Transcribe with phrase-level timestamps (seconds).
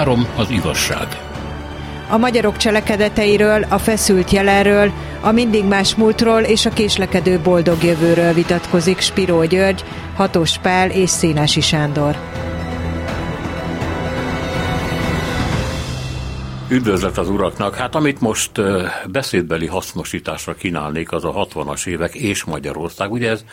[0.00, 1.06] Három az igazság.
[2.08, 8.32] A magyarok cselekedeteiről, a feszült jelenről, a mindig más múltról és a késlekedő boldog jövőről
[8.32, 9.84] vitatkozik Spiró György,
[10.16, 12.16] Hatos Pál és Szénási Sándor.
[16.72, 17.74] Üdvözlet az uraknak!
[17.74, 18.50] Hát amit most
[19.10, 23.12] beszédbeli hasznosításra kínálnék, az a 60-as évek és Magyarország.
[23.12, 23.44] Ugye ez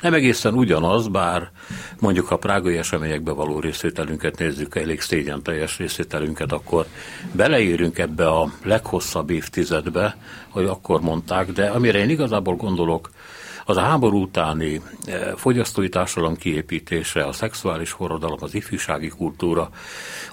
[0.00, 1.50] nem egészen ugyanaz, bár
[1.98, 6.86] mondjuk a prágai eseményekbe való részvételünket nézzük, elég szégyen teljes részvételünket, akkor
[7.32, 10.16] beleérünk ebbe a leghosszabb évtizedbe,
[10.48, 13.10] hogy akkor mondták, de amire én igazából gondolok,
[13.64, 19.70] az háború utáni eh, fogyasztói társadalom kiépítése, a szexuális forradalom, az ifjúsági kultúra,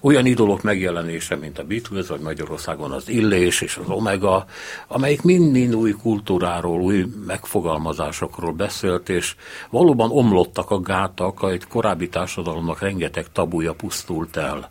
[0.01, 4.45] olyan idolok megjelenése, mint a Beatles, vagy Magyarországon az Illés és az Omega,
[4.87, 9.35] amelyik mind-mind új kultúráról, új megfogalmazásokról beszélt, és
[9.69, 14.69] valóban omlottak a gátak, egy korábbi társadalomnak rengeteg tabuja pusztult el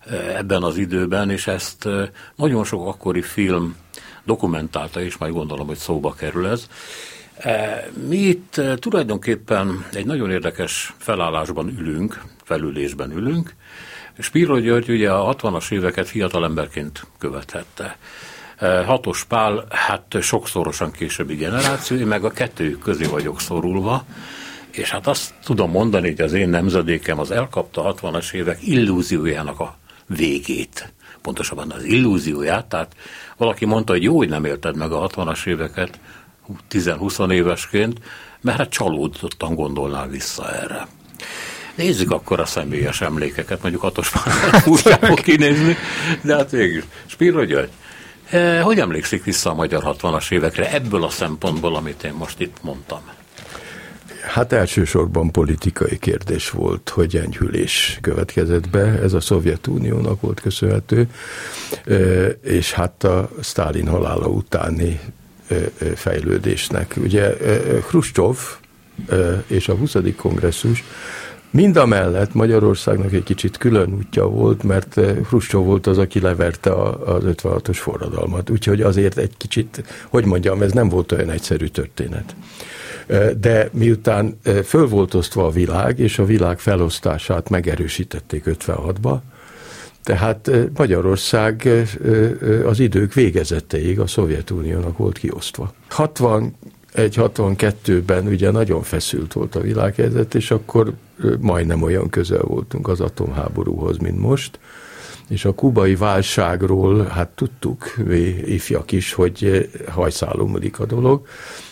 [0.00, 3.76] eh, ebben az időben, és ezt eh, nagyon sok akkori film
[4.24, 6.68] dokumentálta, és majd gondolom, hogy szóba kerül ez.
[7.38, 13.54] E, mi itt e, tulajdonképpen egy nagyon érdekes felállásban ülünk, felülésben ülünk.
[14.18, 17.96] Spiro György ugye a 60-as éveket fiatalemberként követhette.
[18.56, 24.04] E, Hatos Pál, hát sokszorosan későbbi generáció, én meg a kettő közé vagyok szorulva,
[24.70, 29.60] és hát azt tudom mondani, hogy az én nemzedékem az elkapta a 60-as évek illúziójának
[29.60, 29.76] a
[30.06, 30.92] végét.
[31.22, 32.96] Pontosabban az illúzióját, tehát
[33.36, 35.98] valaki mondta, hogy jó, hogy nem élted meg a 60-as éveket,
[36.70, 38.00] 10-20 évesként,
[38.40, 40.86] mert hát csalódottan gondolnál vissza erre.
[41.74, 44.12] Nézzük akkor a személyes emlékeket, mondjuk Atos
[44.66, 45.76] úgy fog kinézni,
[46.22, 46.82] de hát végül.
[47.06, 47.70] Spiro György,
[48.30, 52.56] eh, hogy emlékszik vissza a magyar 60-as évekre ebből a szempontból, amit én most itt
[52.62, 53.00] mondtam?
[54.26, 61.08] Hát elsősorban politikai kérdés volt, hogy enyhülés következett be, ez a Szovjetuniónak volt köszönhető,
[61.84, 65.00] eh, és hát a Sztálin halála utáni
[65.94, 66.94] fejlődésnek.
[67.02, 67.36] Ugye
[67.86, 68.36] Khrushchev
[69.46, 69.96] és a 20.
[70.16, 70.84] kongresszus
[71.56, 76.72] Mind a mellett Magyarországnak egy kicsit külön útja volt, mert Khrushchev volt az, aki leverte
[76.72, 78.50] az 56-os forradalmat.
[78.50, 82.36] Úgyhogy azért egy kicsit, hogy mondjam, ez nem volt olyan egyszerű történet.
[83.40, 89.18] De miután föl volt osztva a világ, és a világ felosztását megerősítették 56-ba,
[90.06, 91.68] tehát Magyarország
[92.64, 95.72] az idők végezeteig a Szovjetuniónak volt kiosztva.
[95.96, 100.92] 61-62-ben ugye nagyon feszült volt a világhelyzet, és akkor
[101.40, 104.58] majdnem olyan közel voltunk az atomháborúhoz, mint most.
[105.28, 111.26] És a kubai válságról, hát tudtuk, mi ifjak is, hogy hajszálomlik a dolog,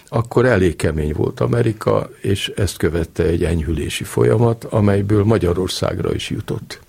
[0.09, 6.83] akkor elég kemény volt Amerika, és ezt követte egy enyhülési folyamat, amelyből Magyarországra is jutott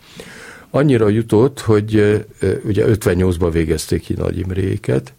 [0.70, 2.26] annyira jutott, hogy
[2.64, 5.14] ugye 58-ban végezték ki Nagy Imréket,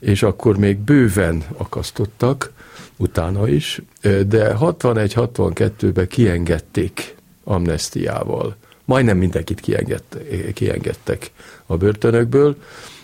[0.00, 2.52] és akkor még bőven akasztottak,
[2.96, 3.82] utána is,
[4.26, 7.14] de 61-62-ben kiengedték
[7.44, 8.56] amnestiával.
[8.84, 10.02] Majdnem mindenkit kienged,
[10.54, 11.30] kiengedtek
[11.66, 12.56] a börtönökből,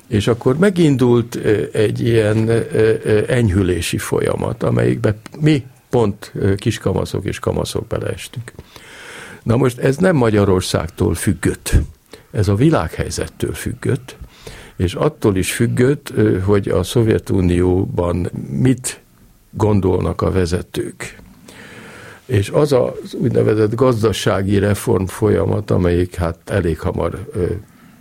[0.07, 1.35] és akkor megindult
[1.73, 2.51] egy ilyen
[3.29, 8.53] enyhülési folyamat, amelyikbe mi pont kiskamaszok és kamaszok beleestünk.
[9.49, 11.73] Na most ez nem Magyarországtól függött,
[12.31, 14.17] ez a világhelyzettől függött,
[14.77, 16.13] és attól is függött,
[16.45, 19.01] hogy a Szovjetunióban mit
[19.51, 21.21] gondolnak a vezetők.
[22.27, 27.31] És az az úgynevezett gazdasági reform folyamat, amelyik hát elég hamar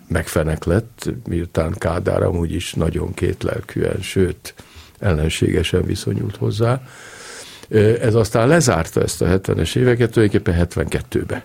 [0.08, 4.54] megfenek lett, miután Kádár amúgy is nagyon kétlelkűen, sőt
[5.00, 6.82] ellenségesen viszonyult hozzá,
[8.02, 11.44] ez aztán lezárta ezt a 70-es éveket, tulajdonképpen 72-be.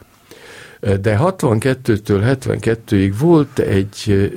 [0.80, 4.30] De 62-től 72-ig volt egy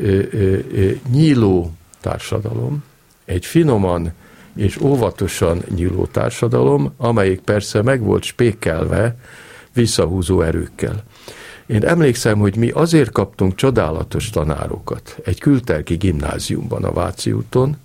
[1.12, 2.84] nyíló társadalom,
[3.26, 4.12] egy finoman
[4.56, 9.16] és óvatosan nyíló társadalom, amelyik persze meg volt spékelve
[9.74, 11.04] visszahúzó erőkkel.
[11.66, 17.78] Én emlékszem, hogy mi azért kaptunk csodálatos tanárokat egy kültelki gimnáziumban a Váci úton,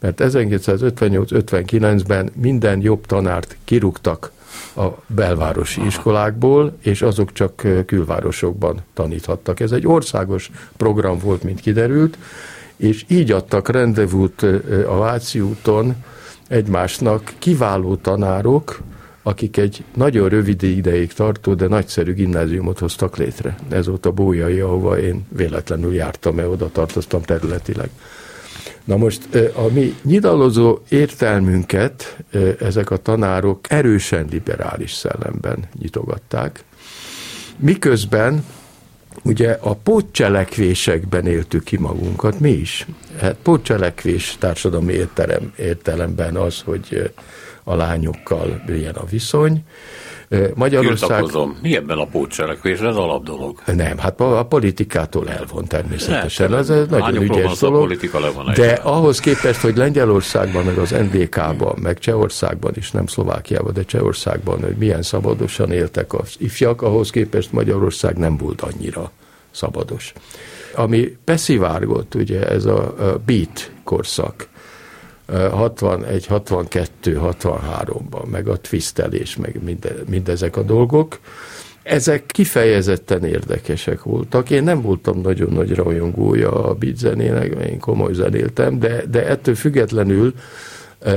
[0.00, 4.30] mert 1958-59-ben minden jobb tanárt kirúgtak
[4.76, 9.60] a belvárosi iskolákból, és azok csak külvárosokban taníthattak.
[9.60, 12.18] Ez egy országos program volt, mint kiderült,
[12.76, 14.42] és így adtak rendezvút
[14.86, 15.94] a Váci úton
[16.48, 18.80] egymásnak kiváló tanárok,
[19.22, 23.56] akik egy nagyon rövid ideig tartó, de nagyszerű gimnáziumot hoztak létre.
[23.68, 27.90] Ez volt a Bójai, ahova én véletlenül jártam, mert oda tartoztam területileg.
[28.86, 29.22] Na most
[29.54, 32.16] a mi nyilazó értelmünket
[32.60, 36.64] ezek a tanárok erősen liberális szellemben nyitogatták,
[37.58, 38.44] miközben
[39.22, 42.86] ugye a pótcselekvésekben éltük ki magunkat, mi is.
[43.20, 47.12] Hát pótcselekvés társadalmi értelem, értelemben az, hogy
[47.64, 49.64] a lányokkal milyen a viszony,
[50.54, 51.08] Magyarország...
[51.08, 51.58] Tiltakozom.
[51.62, 52.78] Mi ebben a pótcselekvés?
[52.78, 53.60] Ez alapdolog.
[53.66, 56.54] Nem, hát a politikától elvon természetesen.
[56.54, 57.92] Ez egy nagyon ügyes dolog.
[58.54, 64.60] De ahhoz képest, hogy Lengyelországban, meg az NDK-ban, meg Csehországban is, nem Szlovákiában, de Csehországban,
[64.60, 69.10] hogy milyen szabadosan éltek az ifjak, ahhoz képest Magyarország nem volt annyira
[69.50, 70.12] szabados.
[70.74, 72.94] Ami beszivárgott, ugye ez a
[73.26, 74.48] beat korszak,
[75.26, 81.18] 61, 62, 63-ban, meg a twistelés, meg minde, mindezek a dolgok.
[81.82, 84.50] Ezek kifejezetten érdekesek voltak.
[84.50, 89.54] Én nem voltam nagyon nagy rajongója a beat zenének, én komoly zenéltem, de, de ettől
[89.54, 90.34] függetlenül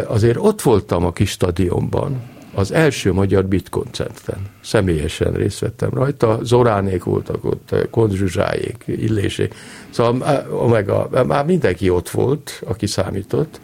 [0.07, 2.21] azért ott voltam a kis stadionban,
[2.53, 4.37] az első magyar beat koncerten.
[4.63, 6.39] Személyesen részt vettem rajta.
[6.43, 9.53] Zoránék voltak ott, Konzsuzsáék, Illésék.
[9.89, 13.59] Szóval meg a, már mindenki ott volt, aki számított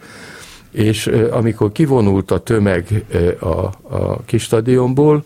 [0.76, 3.04] és amikor kivonult a tömeg
[3.40, 3.46] a,
[3.96, 5.24] a kis stadionból,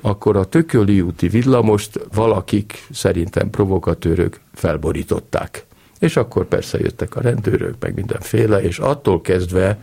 [0.00, 5.64] akkor a Tököli úti villamost valakik, szerintem provokatőrök felborították.
[5.98, 9.78] És akkor persze jöttek a rendőrök, meg mindenféle, és attól kezdve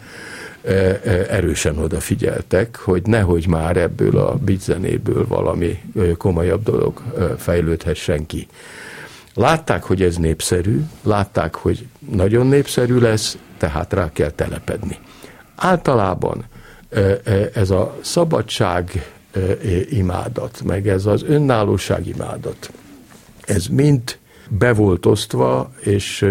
[1.30, 5.80] erősen odafigyeltek, hogy nehogy már ebből a bizzenéből valami
[6.18, 7.02] komolyabb dolog
[7.38, 8.48] fejlődhessen ki.
[9.34, 14.98] Látták, hogy ez népszerű, látták, hogy nagyon népszerű lesz, tehát rá kell telepedni.
[15.56, 16.46] Általában
[17.54, 19.12] ez a szabadság
[19.90, 22.72] imádat, meg ez az önállóság imádat,
[23.46, 24.18] ez mind
[24.50, 26.26] be volt osztva, és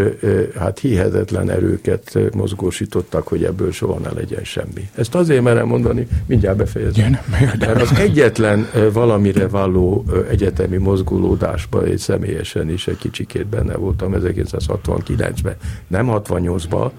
[0.58, 4.88] hát hihetetlen erőket mozgósítottak, hogy ebből soha ne legyen semmi.
[4.94, 7.18] Ezt azért merem mondani, mindjárt befejezem.
[7.58, 15.56] Mert az egyetlen valamire való egyetemi mozgulódásban, egy személyesen is egy kicsikét benne voltam 1969-ben,
[15.86, 16.90] nem 68-ban,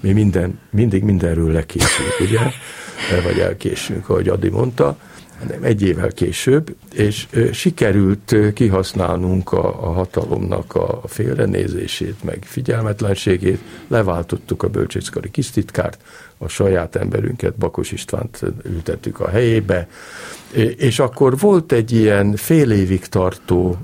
[0.00, 2.40] mi minden, mindig mindenről lekésünk, ugye?
[3.24, 4.96] Vagy elkésünk, ahogy Adi mondta,
[5.38, 14.62] hanem egy évvel később, és sikerült kihasználnunk a, a hatalomnak a félrenézését, meg figyelmetlenségét, leváltottuk
[14.62, 15.98] a bölcsészkari kisztitkárt,
[16.38, 19.88] a saját emberünket, Bakos Istvánt ültettük a helyébe,
[20.76, 23.76] és akkor volt egy ilyen fél évig tartó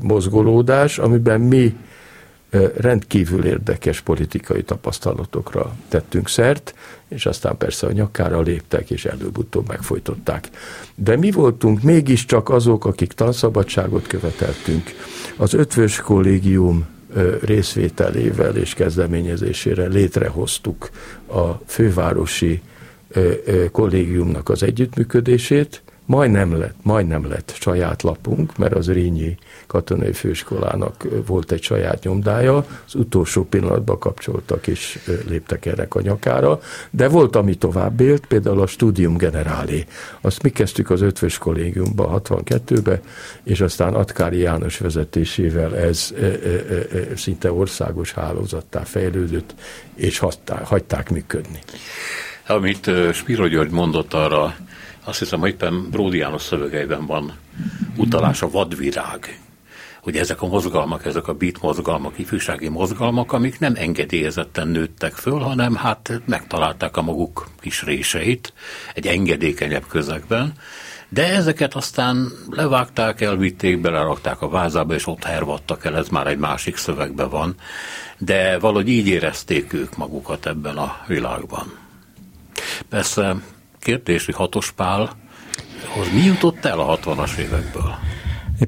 [0.00, 1.76] mozgolódás, amiben mi
[2.76, 6.74] rendkívül érdekes politikai tapasztalatokra tettünk szert,
[7.08, 10.48] és aztán persze a nyakára léptek, és előbb-utóbb megfojtották.
[10.94, 14.94] De mi voltunk mégiscsak azok, akik tanszabadságot követeltünk.
[15.36, 16.86] Az ötvös kollégium
[17.44, 20.90] részvételével és kezdeményezésére létrehoztuk
[21.26, 22.60] a fővárosi
[23.72, 29.36] kollégiumnak az együttműködését, majdnem lett, majdnem lett saját lapunk, mert az Rényi
[29.66, 34.98] katonai főiskolának volt egy saját nyomdája, az utolsó pillanatban kapcsoltak és
[35.28, 36.60] léptek erre a nyakára,
[36.90, 39.86] de volt, ami tovább élt, például a Studium Generálé.
[40.20, 43.00] Azt mi kezdtük az ötvös kollégiumba 62-be,
[43.42, 46.14] és aztán Atkári János vezetésével ez
[47.16, 49.54] szinte országos hálózattá fejlődött,
[49.94, 51.58] és hagyták, hagyták működni.
[52.46, 54.54] Amit Spiro György mondott arra,
[55.06, 57.32] azt hiszem, hogy éppen Bródi János szövegeiben van
[57.96, 59.40] utalás a vadvirág.
[60.02, 65.38] Hogy ezek a mozgalmak, ezek a beat mozgalmak, ifjúsági mozgalmak, amik nem engedélyezetten nőttek föl,
[65.38, 68.52] hanem hát megtalálták a maguk kis réseit
[68.94, 70.52] egy engedékenyebb közegben,
[71.08, 76.38] de ezeket aztán levágták, elvitték, belerakták a vázába, és ott hervadtak el, ez már egy
[76.38, 77.54] másik szövegben van,
[78.18, 81.78] de valahogy így érezték ők magukat ebben a világban.
[82.88, 83.36] Persze
[83.86, 85.10] kérdés, hogy hatos pál,
[85.94, 87.94] hoz mi jutott el a 60-as évekből?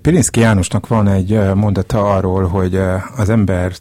[0.02, 2.80] Pirinszki Jánosnak van egy mondata arról, hogy
[3.16, 3.72] az ember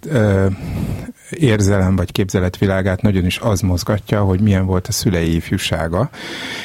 [1.29, 6.09] érzelem vagy képzeletvilágát nagyon is az mozgatja, hogy milyen volt a szülei ifjúsága.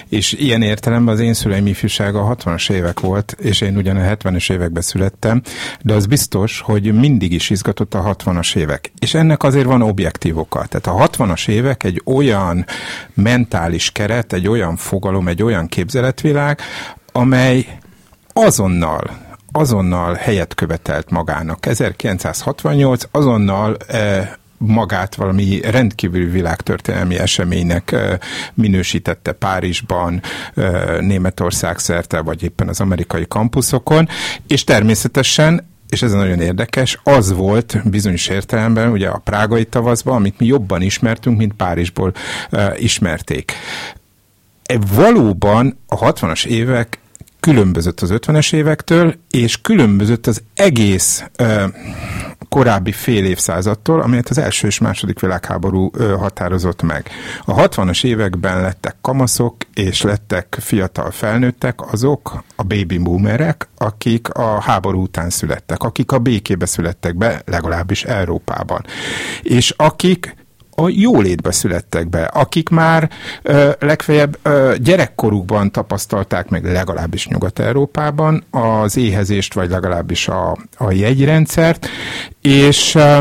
[0.09, 4.15] És ilyen értelemben az én szüleim ifjúsága a 60-as évek volt, és én ugyan a
[4.15, 5.43] 70-es években születtem,
[5.83, 8.93] de az biztos, hogy mindig is izgatott a 60-as évek.
[8.99, 10.67] És ennek azért van objektív oka.
[10.67, 12.67] Tehát a 60-as évek egy olyan
[13.15, 16.61] mentális keret, egy olyan fogalom, egy olyan képzeletvilág,
[17.13, 17.67] amely
[18.33, 21.67] azonnal azonnal helyet követelt magának.
[21.67, 24.29] 1968 azonnal eh,
[24.67, 27.97] magát valami rendkívüli világtörténelmi eseménynek
[28.55, 30.23] minősítette Párizsban,
[31.01, 34.09] Németország szerte, vagy éppen az amerikai kampuszokon,
[34.47, 40.39] és természetesen és ez nagyon érdekes, az volt bizonyos értelemben ugye a prágai tavaszban, amit
[40.39, 42.13] mi jobban ismertünk, mint Párizsból
[42.53, 43.53] uh, ismerték.
[44.63, 46.99] E valóban a 60-as évek
[47.41, 51.65] különbözött az 50-es évektől, és különbözött az egész ö,
[52.53, 57.11] korábbi fél évszázadtól, amelyet az első és második világháború határozott meg.
[57.45, 64.61] A 60-as években lettek kamaszok, és lettek fiatal felnőttek, azok a baby boomerek, akik a
[64.61, 68.85] háború után születtek, akik a békébe születtek be, legalábbis Európában.
[69.43, 70.37] És akik
[70.83, 73.11] a jólétbe születtek be, akik már
[73.43, 81.89] ö, legfeljebb ö, gyerekkorukban tapasztalták meg legalábbis Nyugat-Európában az éhezést, vagy legalábbis a, a jegyrendszert,
[82.41, 83.19] és ö,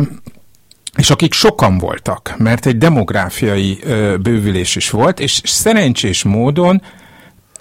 [0.97, 6.81] és akik sokan voltak, mert egy demográfiai ö, bővülés is volt, és szerencsés módon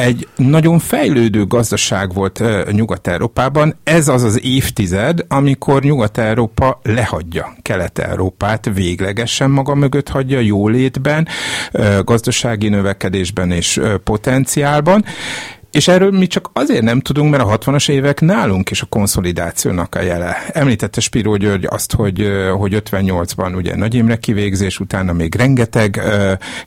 [0.00, 2.42] egy nagyon fejlődő gazdaság volt
[2.72, 3.76] Nyugat-Európában.
[3.84, 11.28] Ez az az évtized, amikor Nyugat-Európa lehagyja Kelet-Európát, véglegesen maga mögött hagyja jólétben,
[12.04, 15.04] gazdasági növekedésben és potenciálban,
[15.70, 19.94] és erről mi csak azért nem tudunk, mert a 60-as évek nálunk is a konszolidációnak
[19.94, 20.36] a jele.
[20.52, 26.00] Említette Spiró György azt, hogy, hogy 58-ban ugye Nagy Imre kivégzés, utána még rengeteg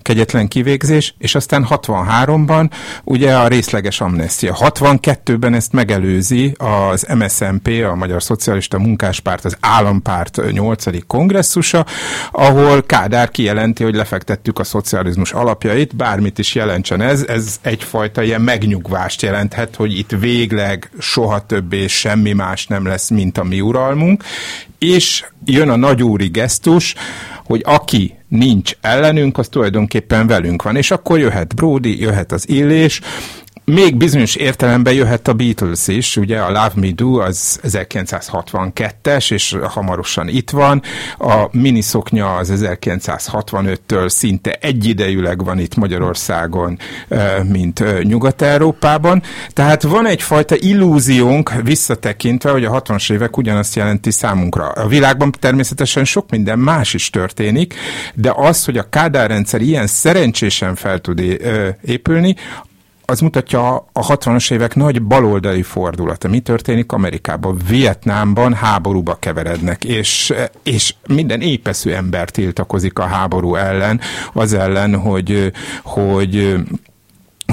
[0.01, 2.69] kegyetlen kivégzés, és aztán 63-ban
[3.03, 4.55] ugye a részleges amnestia.
[4.59, 11.07] 62-ben ezt megelőzi az MSZMP, a Magyar Szocialista Munkáspárt, az Állampárt 8.
[11.07, 11.85] kongresszusa,
[12.31, 18.41] ahol Kádár kijelenti, hogy lefektettük a szocializmus alapjait, bármit is jelentsen ez, ez egyfajta ilyen
[18.41, 23.61] megnyugvás megnyugvást jelenthet, hogy itt végleg soha többé semmi más nem lesz, mint a mi
[23.61, 24.23] uralmunk,
[24.79, 26.95] és jön a nagyúri gesztus,
[27.45, 30.75] hogy aki nincs ellenünk, az tulajdonképpen velünk van.
[30.75, 33.01] És akkor jöhet Brody, jöhet az illés,
[33.65, 39.57] még bizonyos értelemben jöhet a Beatles is, ugye a Love Me Do az 1962-es, és
[39.63, 40.81] hamarosan itt van,
[41.17, 46.79] a miniszoknya az 1965-től szinte egyidejűleg van itt Magyarországon,
[47.43, 54.67] mint Nyugat-Európában, tehát van egyfajta illúziónk visszatekintve, hogy a 60-as évek ugyanazt jelenti számunkra.
[54.67, 57.75] A világban természetesen sok minden más is történik,
[58.13, 61.39] de az, hogy a Kádár rendszer ilyen szerencsésen fel tud
[61.81, 62.35] épülni,
[63.05, 66.27] az mutatja a 60-as évek nagy baloldali fordulata.
[66.27, 67.61] Mi történik Amerikában?
[67.67, 70.33] Vietnámban háborúba keverednek, és,
[70.63, 74.01] és minden épeszű ember tiltakozik a háború ellen,
[74.33, 75.51] az ellen, hogy,
[75.83, 76.55] hogy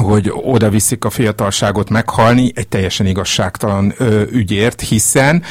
[0.01, 5.43] hogy oda viszik a fiatalságot meghalni egy teljesen igazságtalan ö, ügyért, hiszen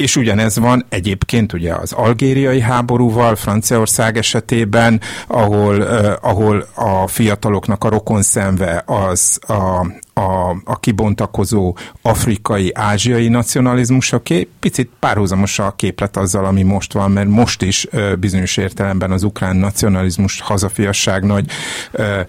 [0.00, 7.84] és ugyanez van egyébként ugye az algériai háborúval, Franciaország esetében, ahol, uh, ahol a fiataloknak
[7.84, 9.86] a rokon szemve az a,
[10.20, 17.28] a, a kibontakozó afrikai, ázsiai nacionalizmusoké, picit párhuzamos a képlet azzal, ami most van, mert
[17.28, 21.50] most is uh, bizonyos értelemben az ukrán nacionalizmus, hazafiasság nagy
[21.92, 22.20] uh,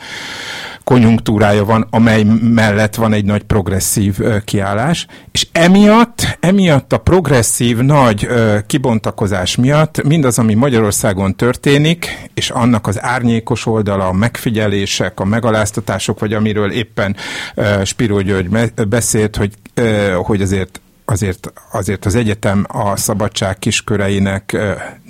[0.91, 8.27] konjunktúrája van, amely mellett van egy nagy progresszív kiállás, és emiatt, emiatt a progresszív nagy
[8.67, 16.19] kibontakozás miatt mindaz, ami Magyarországon történik, és annak az árnyékos oldala, a megfigyelések, a megaláztatások,
[16.19, 17.15] vagy amiről éppen
[17.83, 19.53] Spiró György beszélt, hogy,
[20.23, 24.57] hogy azért azért, azért az egyetem a szabadság kisköreinek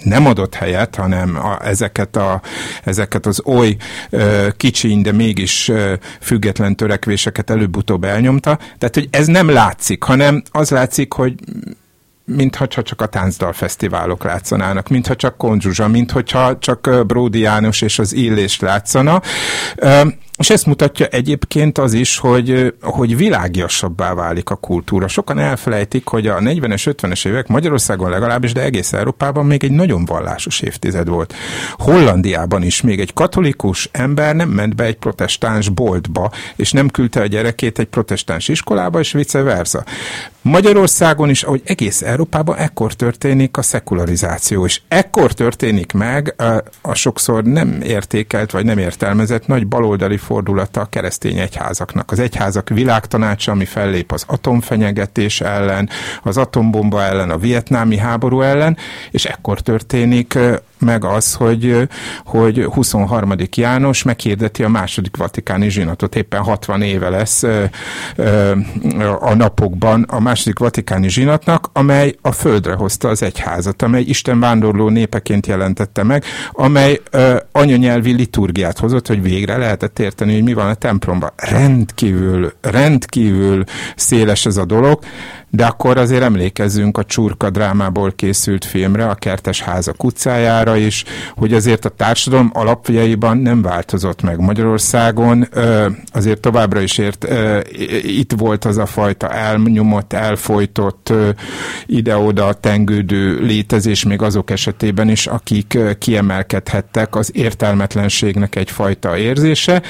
[0.03, 2.41] nem adott helyet, hanem a, ezeket, a,
[2.83, 3.75] ezeket az oly
[4.57, 5.71] kicsiny, de mégis
[6.21, 8.55] független törekvéseket előbb-utóbb elnyomta.
[8.77, 11.33] Tehát, hogy ez nem látszik, hanem az látszik, hogy
[12.25, 18.13] mintha csak a táncdal fesztiválok látszanának, mintha csak Konzsuzsa, mintha csak Bródi János és az
[18.13, 19.21] Illés látszana.
[20.41, 25.07] És ezt mutatja egyébként az is, hogy, hogy világiasabbá válik a kultúra.
[25.07, 30.05] Sokan elfelejtik, hogy a 40-es, 50-es évek Magyarországon legalábbis, de egész Európában még egy nagyon
[30.05, 31.33] vallásos évtized volt.
[31.73, 37.21] Hollandiában is még egy katolikus ember nem ment be egy protestáns boltba, és nem küldte
[37.21, 39.83] a gyerekét egy protestáns iskolába, és vice versa.
[40.41, 46.93] Magyarországon is, ahogy egész Európában, ekkor történik a szekularizáció, és ekkor történik meg a, a
[46.93, 52.11] sokszor nem értékelt vagy nem értelmezett nagy baloldali fordulata a keresztény egyházaknak.
[52.11, 55.89] Az egyházak világtanácsa, ami fellép az atomfenyegetés ellen,
[56.23, 58.77] az atombomba ellen, a vietnámi háború ellen,
[59.11, 60.37] és ekkor történik
[60.81, 61.87] meg az, hogy,
[62.25, 63.33] hogy 23.
[63.55, 66.15] János meghirdeti a második vatikáni zsinatot.
[66.15, 67.43] Éppen 60 éve lesz
[69.19, 74.89] a napokban a második vatikáni zsinatnak, amely a földre hozta az egyházat, amely Isten vándorló
[74.89, 77.01] népeként jelentette meg, amely
[77.51, 81.31] anyanyelvi liturgiát hozott, hogy végre lehetett érteni megérteni, hogy mi van a templomban.
[81.35, 83.63] Rendkívül, rendkívül
[83.95, 84.99] széles ez a dolog,
[85.49, 91.03] de akkor azért emlékezzünk a Csurka drámából készült filmre, a Kertes háza utcájára is,
[91.35, 95.47] hogy azért a társadalom alapjaiban nem változott meg Magyarországon,
[96.11, 97.27] azért továbbra is ért,
[98.01, 101.13] itt volt az a fajta elnyomott, elfolytott,
[101.85, 109.81] ide-oda tengődő létezés még azok esetében is, akik kiemelkedhettek az értelmetlenségnek egyfajta érzése.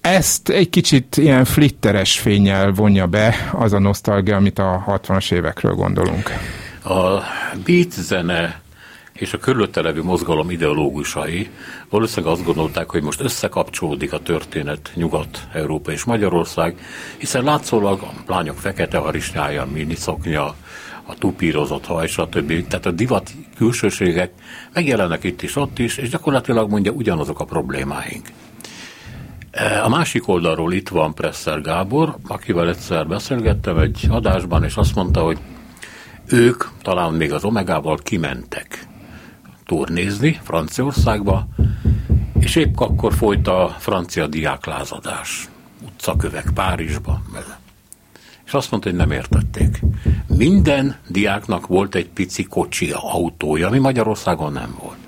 [0.00, 5.74] Ezt egy kicsit ilyen flitteres fényel vonja be az a nosztalgia, amit a 60-as évekről
[5.74, 6.30] gondolunk.
[6.84, 7.22] A
[7.64, 8.60] beat zene
[9.12, 11.50] és a körülötte levő mozgalom ideológusai
[11.88, 16.78] valószínűleg azt gondolták, hogy most összekapcsolódik a történet Nyugat-Európa és Magyarország,
[17.16, 20.54] hiszen látszólag a lányok fekete harisnyája, miniszoknya,
[21.06, 22.66] a tupírozott haj, stb.
[22.66, 24.32] Tehát a divat külsőségek
[24.72, 28.26] megjelennek itt is, ott is, és gyakorlatilag mondja ugyanazok a problémáink.
[29.50, 34.94] E, a másik oldalról itt van Presser Gábor, akivel egyszer beszélgettem egy adásban, és azt
[34.94, 35.38] mondta, hogy
[36.26, 38.86] ők talán még az Omegával kimentek
[39.64, 41.48] turnézni Franciaországba,
[42.40, 45.48] és épp akkor folyt a francia diáklázadás,
[45.86, 47.22] utcakövek Párizsba.
[48.46, 49.80] És azt mondta, hogy nem értették.
[50.26, 55.07] Minden diáknak volt egy pici kocsia, autója, ami Magyarországon nem volt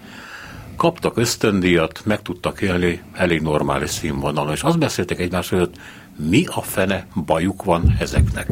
[0.81, 5.75] kaptak ösztöndíjat, meg tudtak élni elég normális színvonalon, és azt beszéltek egymás között,
[6.17, 8.49] mi a fene bajuk van ezeknek.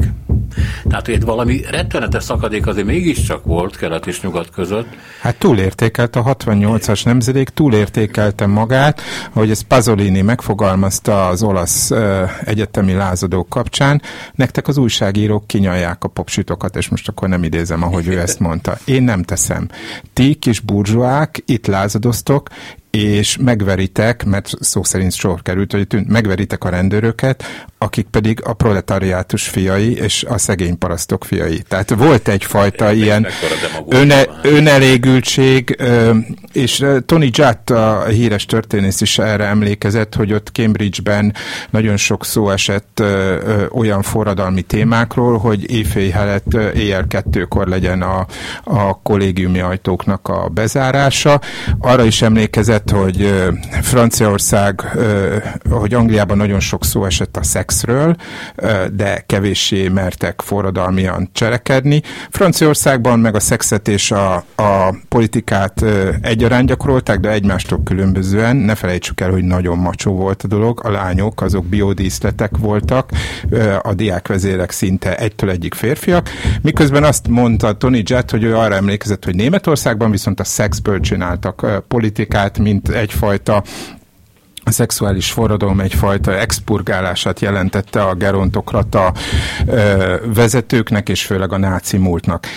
[0.89, 4.87] Tehát, hogy valami rettenetes szakadék azért mégiscsak volt kelet és nyugat között.
[5.21, 9.01] Hát túlértékelt a 68-as nemzedék, túlértékelte magát,
[9.33, 14.01] ahogy ezt Pazolini megfogalmazta az olasz uh, egyetemi lázadók kapcsán,
[14.33, 18.77] nektek az újságírók kinyalják a popsütokat, és most akkor nem idézem, ahogy ő ezt mondta.
[18.85, 19.67] Én nem teszem.
[20.13, 22.49] Ti kis burzsóák itt lázadoztok,
[22.91, 27.43] és megveritek, mert szó szerint sor került, hogy tűnt, megveritek a rendőröket,
[27.77, 31.61] akik pedig a proletariátus fiai és a szegény parasztok fiai.
[31.67, 33.27] Tehát volt egyfajta Én ilyen
[33.87, 35.77] öne, önelégültség,
[36.53, 41.33] és Tony Jatt, a híres történész is erre emlékezett, hogy ott Cambridge-ben
[41.69, 43.03] nagyon sok szó esett
[43.71, 48.25] olyan forradalmi témákról, hogy éjfél helyett éjjel kettőkor legyen a,
[48.63, 51.41] a kollégiumi ajtóknak a bezárása.
[51.79, 53.33] Arra is emlékezett, említett, hogy
[53.81, 54.81] Franciaország,
[55.69, 58.15] hogy Angliában nagyon sok szó esett a szexről,
[58.93, 62.01] de kevéssé mertek forradalmian cselekedni.
[62.29, 65.85] Franciaországban meg a szexet és a, a politikát
[66.21, 68.55] egyaránt gyakorolták, de egymástól különbözően.
[68.55, 70.79] Ne felejtsük el, hogy nagyon macsó volt a dolog.
[70.83, 73.11] A lányok azok biodíszletek voltak,
[73.81, 76.29] a diákvezérek szinte egytől egyik férfiak.
[76.61, 81.83] Miközben azt mondta Tony Jett, hogy ő arra emlékezett, hogy Németországban viszont a szexből csináltak
[81.87, 83.63] politikát, mint egyfajta
[84.63, 89.13] a szexuális forradalom egyfajta expurgálását jelentette a gerontokrata
[89.67, 92.47] ö, vezetőknek, és főleg a náci múltnak.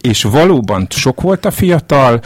[0.00, 2.20] És valóban sok volt a fiatal,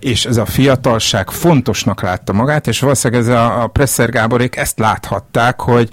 [0.00, 4.78] és ez a fiatalság fontosnak látta magát, és valószínűleg ez a, a Presser Gáborék ezt
[4.78, 5.88] láthatták, hogy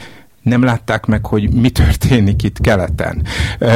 [0.48, 3.26] nem látták meg, hogy mi történik itt keleten.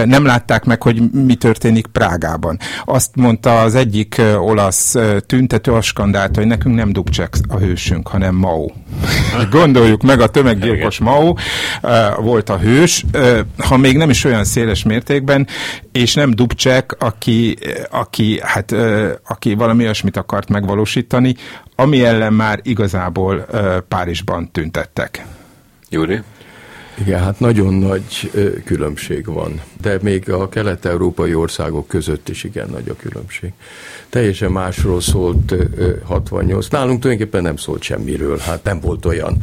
[0.05, 2.60] Nem látták meg, hogy mi történik Prágában.
[2.86, 8.36] Azt mondta az egyik olasz tüntető, a skandálta, hogy nekünk nem Dubcsek a hősünk, hanem
[8.36, 8.67] Mao.
[9.49, 11.34] Gondoljuk meg, a tömeggyilkos Mao
[12.21, 13.05] volt a hős,
[13.57, 15.47] ha még nem is olyan széles mértékben,
[15.91, 17.57] és nem Dubcsek, aki,
[17.89, 18.75] aki, hát,
[19.27, 21.36] aki valami olyasmit akart megvalósítani,
[21.75, 23.45] ami ellen már igazából
[23.88, 25.25] Párizsban tüntettek.
[25.89, 26.19] Júri?
[27.05, 28.31] Igen, hát nagyon nagy
[28.65, 33.53] különbség van, de még a kelet-európai országok között is igen nagy a különbség
[34.11, 35.55] teljesen másról szólt
[36.03, 36.67] 68.
[36.67, 39.37] Nálunk tulajdonképpen nem szólt semmiről, hát nem volt olyan.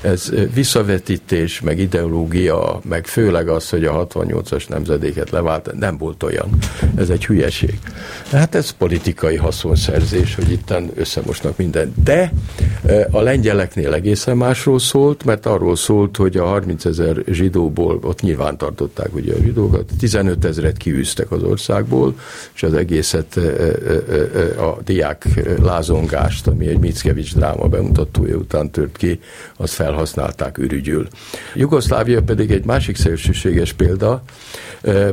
[0.00, 6.48] Ez visszavetítés, meg ideológia, meg főleg az, hogy a 68-as nemzedéket levált, nem volt olyan.
[6.96, 7.78] Ez egy hülyeség.
[8.30, 12.02] Hát ez politikai haszonszerzés, hogy itten összemosnak mindent.
[12.02, 12.32] De
[13.10, 18.56] a lengyeleknél egészen másról szólt, mert arról szólt, hogy a 30 ezer zsidóból, ott nyilván
[18.56, 22.18] tartották ugye a zsidókat, 15 ezeret kiűztek az országból,
[22.54, 23.36] és az egészet
[24.58, 25.26] a diák
[25.62, 29.20] lázongást, ami egy Mickiewicz dráma bemutatója után tört ki,
[29.56, 31.08] azt felhasználták ürügyül.
[31.54, 34.22] Jugoszlávia pedig egy másik szélsőséges példa,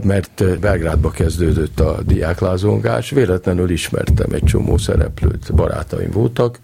[0.04, 6.60] mert Belgrádba kezdődött a diáklázongás, véletlenül ismertem egy csomó szereplőt, barátaim voltak,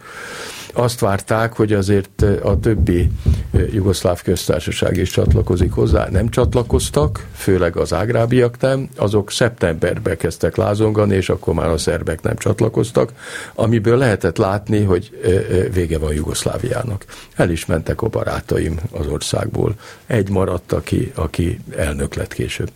[0.74, 3.10] azt várták, hogy azért a többi
[3.52, 6.08] jugoszláv köztársaság is csatlakozik hozzá.
[6.10, 12.22] Nem csatlakoztak, főleg az ágrábiak nem, azok szeptemberben kezdtek lázongani, és akkor már a szerbek
[12.22, 13.12] nem csatlakoztak,
[13.56, 15.10] amiből lehetett látni, hogy
[15.74, 17.06] vége van Jugoszláviának.
[17.36, 19.76] El is mentek a barátaim az országból.
[20.06, 22.72] Egy maradt, aki, aki elnök lett később.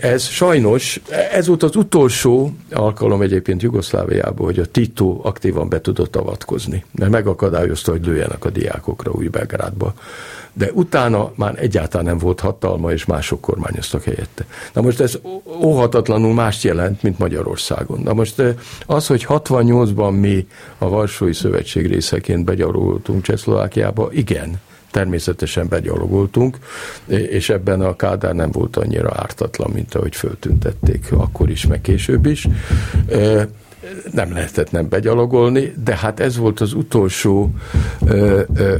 [0.00, 1.00] Ez sajnos,
[1.32, 7.10] ez volt az utolsó alkalom egyébként Jugoszláviában, hogy a Tito aktívan be tudott avatkozni, mert
[7.10, 9.94] megakadályozta, hogy lőjenek a diákokra új Belgrádba.
[10.52, 14.46] De utána már egyáltalán nem volt hatalma, és mások kormányoztak helyette.
[14.72, 15.18] Na most ez
[15.62, 18.00] óhatatlanul mást jelent, mint Magyarországon.
[18.00, 18.54] Na most eh,
[18.86, 20.46] az, hogy 68-ban mi
[20.78, 26.58] a Varsói Szövetség részeként begyarultunk Csehszlovákiába, igen, természetesen begyalogoltunk,
[27.06, 32.26] és ebben a Kádár nem volt annyira ártatlan, mint ahogy föltüntették akkor is, meg később
[32.26, 32.48] is.
[34.12, 37.50] Nem lehetett nem begyalogolni, de hát ez volt az utolsó,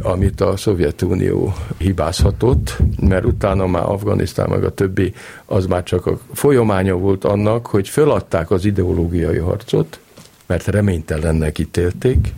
[0.03, 5.13] amit a Szovjetunió hibázhatott, mert utána már Afganisztán meg a többi,
[5.45, 10.01] az már csak a folyamánya volt annak, hogy föladták az ideológiai harcot,
[10.49, 12.35] mert reménytelennek ítélték,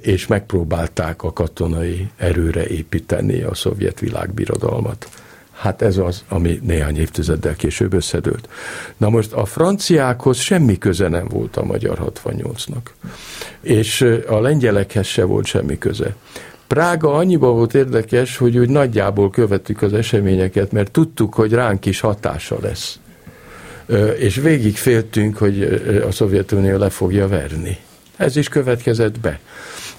[0.00, 5.08] és megpróbálták a katonai erőre építeni a szovjet világbirodalmat.
[5.52, 8.48] Hát ez az, ami néhány évtizeddel később összedőlt.
[8.96, 12.82] Na most a franciákhoz semmi köze nem volt a magyar 68-nak.
[13.60, 16.14] És a lengyelekhez se volt semmi köze.
[16.66, 22.00] Prága annyiban volt érdekes, hogy úgy nagyjából követtük az eseményeket, mert tudtuk, hogy ránk is
[22.00, 22.98] hatása lesz.
[24.18, 27.76] És végig féltünk, hogy a Szovjetunió le fogja verni.
[28.16, 29.40] Ez is következett be.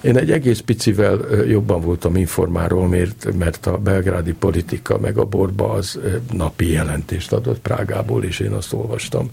[0.00, 5.70] Én egy egész picivel jobban voltam informáról, mert, mert a belgrádi politika meg a borba
[5.70, 5.98] az
[6.32, 9.30] napi jelentést adott Prágából, és én azt olvastam.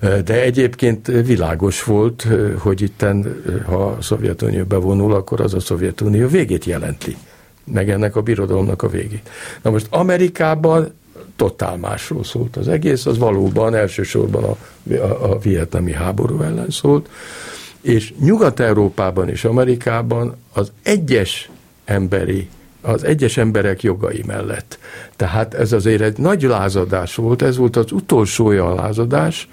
[0.00, 2.26] De egyébként világos volt,
[2.58, 7.16] hogy itten, ha a Szovjetunió bevonul, akkor az a Szovjetunió végét jelenti
[7.72, 9.30] meg ennek a birodalomnak a végét.
[9.62, 10.92] Na most Amerikában
[11.36, 14.56] totál másról szólt az egész, az valóban elsősorban a,
[14.94, 17.08] a, a vietnami háború ellen szólt,
[17.80, 21.50] és Nyugat-Európában és Amerikában az egyes
[21.84, 22.48] emberi
[22.86, 24.78] az egyes emberek jogai mellett.
[25.16, 29.48] Tehát ez azért egy nagy lázadás volt, ez volt az utolsó olyan lázadás,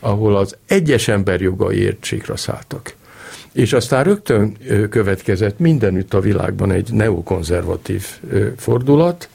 [0.00, 2.94] ahol az egyes ember jogai értségre szálltak.
[3.52, 4.56] És aztán rögtön
[4.90, 8.06] következett mindenütt a világban egy neokonzervatív
[8.56, 9.28] fordulat,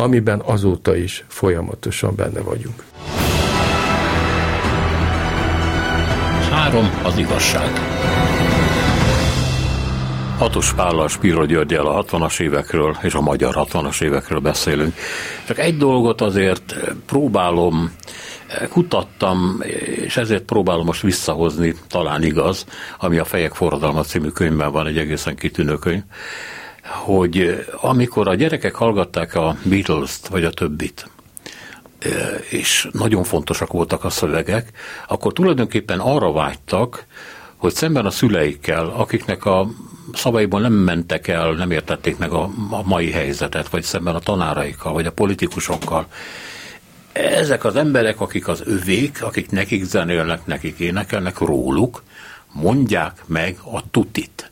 [0.00, 2.84] amiben azóta is folyamatosan benne vagyunk.
[6.50, 7.70] Három az igazság.
[10.38, 14.94] Hatos Pállal, Spiro Györgyel a 60-as évekről és a magyar 60-as évekről beszélünk.
[15.46, 16.74] Csak egy dolgot azért
[17.06, 17.92] próbálom,
[18.68, 19.60] kutattam,
[20.04, 22.64] és ezért próbálom most visszahozni, talán igaz,
[22.98, 26.02] ami a Fejek Forradalma című könyvben van, egy egészen kitűnő könyv,
[27.08, 31.10] hogy amikor a gyerekek hallgatták a Beatles-t, vagy a többit,
[32.50, 34.70] és nagyon fontosak voltak a szövegek,
[35.06, 37.06] akkor tulajdonképpen arra vágytak,
[37.56, 39.68] hogy szemben a szüleikkel, akiknek a
[40.12, 44.92] szavaiból nem mentek el, nem értették meg a, a mai helyzetet, vagy szemben a tanáraikkal,
[44.92, 46.06] vagy a politikusokkal,
[47.12, 52.02] ezek az emberek, akik az övék, akik nekik zenélnek, nekik énekelnek róluk,
[52.52, 54.50] mondják meg a tutit.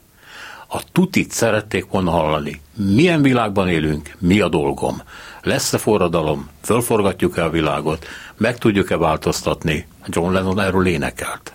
[0.69, 2.61] A tutit szerették volna hallani.
[2.75, 5.03] Milyen világban élünk, mi a dolgom
[5.47, 9.87] lesz-e forradalom, fölforgatjuk-e a világot, meg tudjuk-e változtatni.
[10.07, 11.53] John Lennon erről énekelt.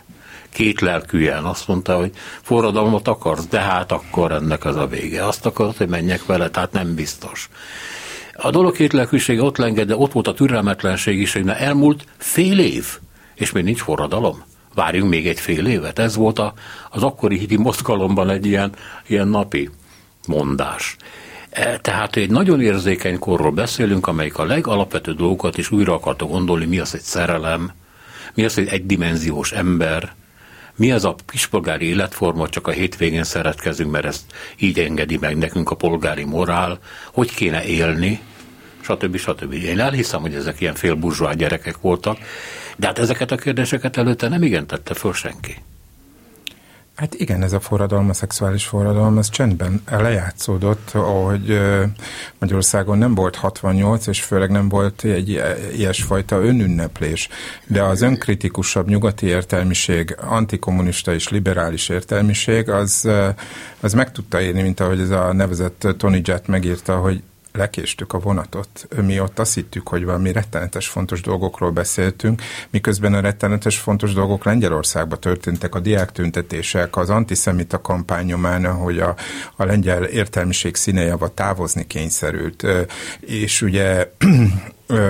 [0.50, 5.26] Két lelkűen azt mondta, hogy forradalmat akarsz, de hát akkor ennek az a vége.
[5.26, 7.50] Azt akarod, hogy menjek vele, tehát nem biztos.
[8.36, 12.60] A dolog két lelkűsége ott lenged, de ott volt a türelmetlenség is, hogy elmúlt fél
[12.60, 12.86] év,
[13.36, 14.43] és még nincs forradalom.
[14.74, 16.00] Várjunk még egy fél évet.
[16.00, 16.54] Ez volt a,
[16.90, 18.72] az akkori hidi mozgalomban egy ilyen,
[19.08, 19.70] ilyen napi
[20.28, 20.96] mondás.
[21.50, 26.66] E, tehát egy nagyon érzékeny korról beszélünk, amelyik a legalapvető dolgokat is újra akarta gondolni,
[26.66, 27.72] mi az egy szerelem,
[28.34, 30.14] mi az egy egydimenziós ember,
[30.76, 34.24] mi az a kispolgári életforma, csak a hétvégén szeretkezünk, mert ezt
[34.58, 36.80] így engedi meg nekünk a polgári morál,
[37.12, 38.20] hogy kéne élni,
[38.82, 39.18] stb.
[39.18, 39.54] stb.
[39.54, 42.18] Én elhiszem, hogy ezek ilyen félburzsóá gyerekek voltak,
[42.78, 45.56] de hát ezeket a kérdéseket előtte nem igen tette föl senki.
[47.02, 51.60] Hát igen, ez a forradalom, a szexuális forradalom, ez csendben lejátszódott, hogy
[52.40, 55.42] Magyarországon nem volt 68, és főleg nem volt egy
[55.78, 57.28] ilyesfajta önünneplés,
[57.68, 63.10] de az önkritikusabb nyugati értelmiség, antikommunista és liberális értelmiség, az,
[63.80, 68.20] az meg tudta érni, mint ahogy ez a nevezett Tony Jett megírta, hogy lekéstük a
[68.20, 68.88] vonatot.
[69.02, 74.44] Mi ott azt hittük, hogy valami rettenetes fontos dolgokról beszéltünk, miközben a rettenetes fontos dolgok
[74.44, 79.16] Lengyelországban történtek, a diáktüntetések, az antiszemita kampány nyomán, hogy a,
[79.56, 82.66] a lengyel értelmiség színejava távozni kényszerült.
[83.20, 84.12] És ugye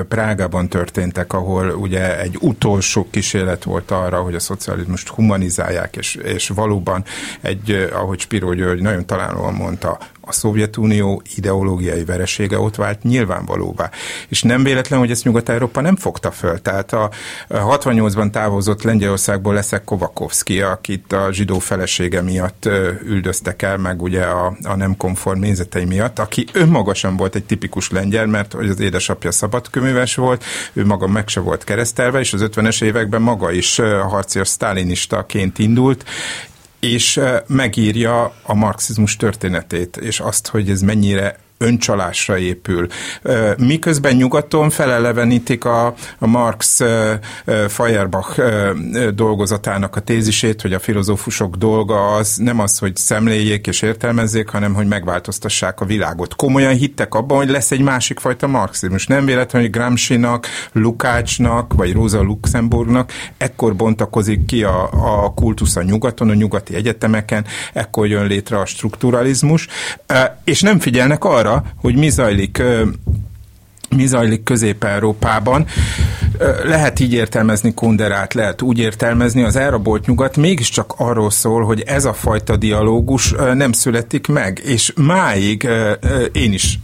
[0.07, 6.47] Prágában történtek, ahol ugye egy utolsó kísérlet volt arra, hogy a szocializmust humanizálják, és, és
[6.47, 7.03] valóban
[7.41, 13.89] egy, ahogy Spiro György nagyon találóan mondta, a Szovjetunió ideológiai veresége ott vált nyilvánvalóvá.
[14.27, 16.61] És nem véletlen, hogy ezt Nyugat-Európa nem fogta föl.
[16.61, 17.09] Tehát a
[17.49, 22.69] 68-ban távozott Lengyelországból Leszek Kovakovszki, akit a zsidó felesége miatt
[23.03, 27.89] üldöztek el, meg ugye a, a nem konform nézetei miatt, aki önmagasan volt egy tipikus
[27.89, 32.41] lengyel, mert hogy az édesapja szabadköműves volt, ő maga meg se volt keresztelve, és az
[32.43, 33.75] 50-es években maga is
[34.07, 36.05] harcias sztálinistaként indult,
[36.81, 42.87] és megírja a marxizmus történetét, és azt, hogy ez mennyire öncsalásra épül.
[43.57, 46.81] Miközben nyugaton felelevenítik a, a Marx
[47.67, 48.41] Feuerbach
[49.13, 54.73] dolgozatának a tézisét, hogy a filozófusok dolga az nem az, hogy szemléljék és értelmezzék, hanem
[54.73, 56.35] hogy megváltoztassák a világot.
[56.35, 59.07] Komolyan hittek abban, hogy lesz egy másik fajta marxizmus.
[59.07, 64.89] Nem véletlen, hogy Gramscinak, Lukácsnak, vagy Rosa Luxemburgnak ekkor bontakozik ki a,
[65.23, 69.67] a kultusz a nyugaton, a nyugati egyetemeken, ekkor jön létre a strukturalizmus,
[70.43, 72.63] és nem figyelnek arra, arra, hogy mi zajlik
[73.95, 75.65] mi zajlik Közép-Európában.
[76.63, 82.05] Lehet így értelmezni Kunderát, lehet úgy értelmezni, az elrabolt nyugat mégiscsak arról szól, hogy ez
[82.05, 85.67] a fajta dialógus nem születik meg, és máig
[86.31, 86.79] én is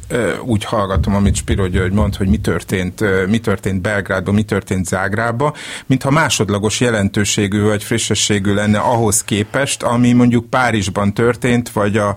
[0.46, 5.54] úgy hallgatom, amit Spiro György mond, hogy mi történt, mi történt Belgrádban, mi történt Zágrában,
[5.86, 12.16] mintha másodlagos jelentőségű vagy frissességű lenne ahhoz képest, ami mondjuk Párizsban történt, vagy, a,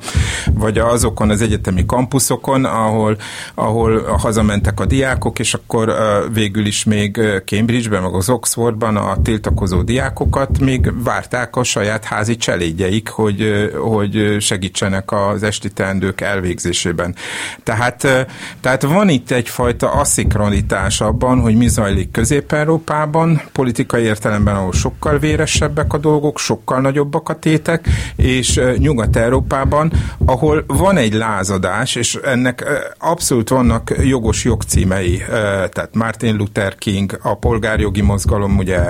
[0.53, 3.17] vagy azokon az egyetemi kampuszokon, ahol,
[3.55, 5.95] ahol hazamentek a diákok, és akkor
[6.33, 12.37] végül is még Cambridge-ben, meg az Oxfordban a tiltakozó diákokat még várták a saját házi
[12.37, 17.15] cselédjeik, hogy, hogy segítsenek az esti teendők elvégzésében.
[17.63, 18.27] Tehát,
[18.61, 25.93] tehát van itt egyfajta aszikronitás abban, hogy mi zajlik Közép-Európában, politikai értelemben, ahol sokkal véresebbek
[25.93, 29.93] a dolgok, sokkal nagyobbak a tétek, és Nyugat-Európában,
[30.25, 32.65] ahol van egy lázadás, és ennek
[32.99, 35.23] abszolút vannak jogos jog címei,
[35.73, 38.81] tehát Martin Luther King, a polgárjogi mozgalom ugye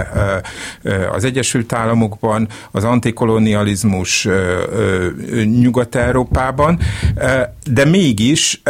[1.12, 4.28] az Egyesült Államokban, az antikolonializmus
[5.60, 6.78] Nyugat-Európában,
[7.72, 8.62] de mégis,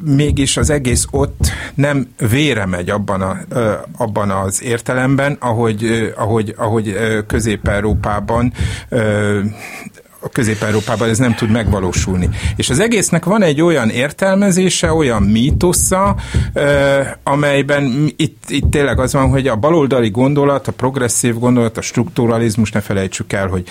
[0.00, 3.36] mégis az egész ott nem vére megy abban, a,
[3.96, 8.52] abban az értelemben, ahogy, ahogy, ahogy Közép-Európában
[10.20, 12.28] a Közép-Európában ez nem tud megvalósulni.
[12.56, 16.16] És az egésznek van egy olyan értelmezése, olyan mítosza,
[17.22, 22.72] amelyben itt, itt tényleg az van, hogy a baloldali gondolat, a progresszív gondolat, a strukturalizmus,
[22.72, 23.68] ne felejtsük el, hogy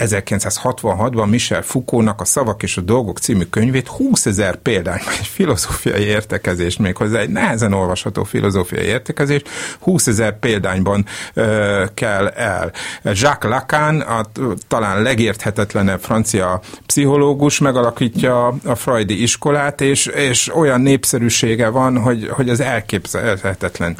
[0.00, 6.02] 1966-ban Michel Foucault-nak a Szavak és a Dolgok című könyvét 20 ezer példány, egy filozófiai
[6.02, 9.48] értekezést még hozzá, egy nehezen olvasható filozófiai értekezést
[9.80, 12.72] 20 ezer példányban ö, kell el.
[13.02, 14.24] Jacques Lacan, a
[14.68, 22.48] talán legérthetetlenebb francia pszichológus megalakítja a Freudi iskolát, és, és olyan népszerűsége van, hogy, hogy
[22.48, 23.96] az elképzelhetetlen.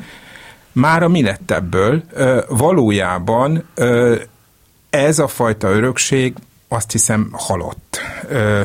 [0.73, 2.03] Már a mi lett ebből?
[2.49, 3.69] Valójában
[4.90, 6.35] ez a fajta örökség
[6.68, 8.00] azt hiszem halott.
[8.29, 8.62] Ö,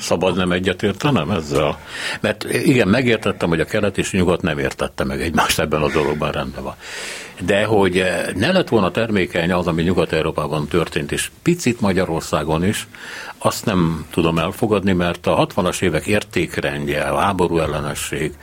[0.00, 1.78] Szabad nem egyetértenem ezzel?
[2.20, 6.32] Mert igen, megértettem, hogy a kelet és nyugat nem értette meg egymást ebben a dologban
[6.32, 6.74] rendben van.
[7.40, 12.86] De hogy ne lett volna termékeny az, ami Nyugat-Európában történt, és picit Magyarországon is,
[13.38, 18.34] azt nem tudom elfogadni, mert a 60-as évek értékrendje, a háború ellenesség,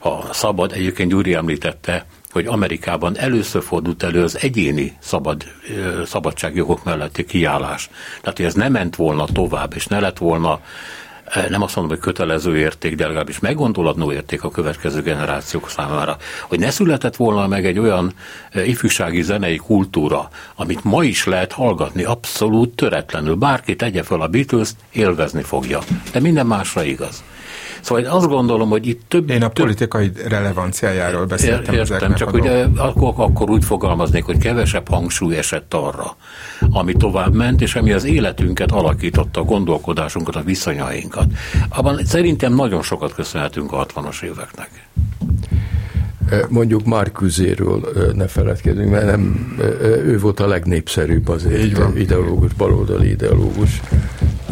[0.00, 5.44] a szabad, egyébként Gyuri említette, hogy Amerikában először fordult elő az egyéni szabad,
[6.04, 7.90] szabadságjogok melletti kiállás.
[8.20, 10.60] Tehát, hogy ez nem ment volna tovább, és ne lett volna
[11.48, 16.16] nem azt mondom, hogy kötelező érték, de legalábbis meggondolatnó érték a következő generációk számára,
[16.48, 18.12] hogy ne született volna meg egy olyan
[18.52, 23.34] ifjúsági zenei kultúra, amit ma is lehet hallgatni abszolút töretlenül.
[23.34, 25.80] Bárki tegye fel a Beatles, élvezni fogja.
[26.12, 27.22] De minden másra igaz.
[27.80, 29.30] Szóval én azt gondolom, hogy itt több...
[29.30, 31.74] Én a több, politikai relevanciájáról beszéltem.
[31.74, 36.16] Értem, csak ugye akkor, akkor úgy fogalmaznék, hogy kevesebb hangsúly esett arra,
[36.70, 41.26] ami tovább ment, és ami az életünket alakította, a gondolkodásunkat, a viszonyainkat.
[41.68, 44.70] Abban szerintem nagyon sokat köszönhetünk a 60-as éveknek.
[46.48, 49.56] Mondjuk Marcuzéről ne feledkezzünk, mert nem,
[50.04, 53.80] ő volt a legnépszerűbb azért ideológus, baloldali ideológus.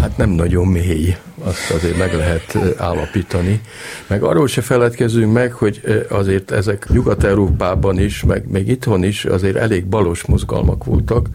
[0.01, 3.61] Hát nem nagyon mély azt azért meg lehet állapítani.
[4.07, 9.57] Meg arról se feledkezünk meg, hogy azért ezek Nyugat-Európában is, meg még itthon is azért
[9.57, 11.27] elég balos mozgalmak voltak.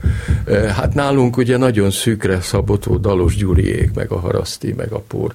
[0.76, 5.34] Hát nálunk ugye nagyon szűkre szabott volt Dalos Gyuriék, meg a Haraszti, meg a Pór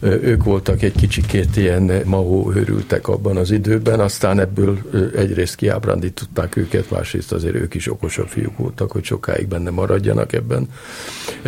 [0.00, 4.78] ők voltak egy kicsikét ilyen mahó őrültek abban az időben, aztán ebből
[5.16, 10.68] egyrészt kiábrándították őket, másrészt azért ők is okosabb fiúk voltak, hogy sokáig benne maradjanak ebben.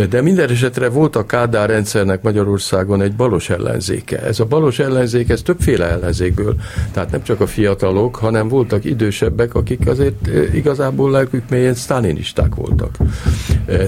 [0.08, 2.22] De minden esetre volt a Kádár rendszernek
[2.70, 4.22] Magyarországon egy balos ellenzéke.
[4.22, 6.56] Ez a balos ellenzék, ez többféle ellenzékből,
[6.92, 12.96] tehát nem csak a fiatalok, hanem voltak idősebbek, akik azért igazából lelkük mélyen sztálinisták voltak.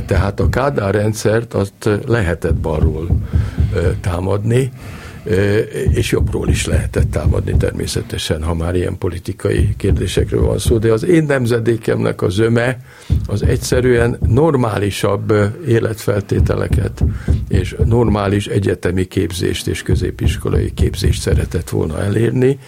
[0.07, 3.07] Tehát a Kádár rendszert azt lehetett balról
[4.01, 4.73] támadni,
[5.93, 11.05] és jobbról is lehetett támadni természetesen, ha már ilyen politikai kérdésekről van szó, de az
[11.05, 12.79] én nemzedékemnek a zöme
[13.27, 15.33] az egyszerűen normálisabb
[15.67, 17.05] életfeltételeket
[17.49, 22.59] és normális egyetemi képzést és középiskolai képzést szeretett volna elérni,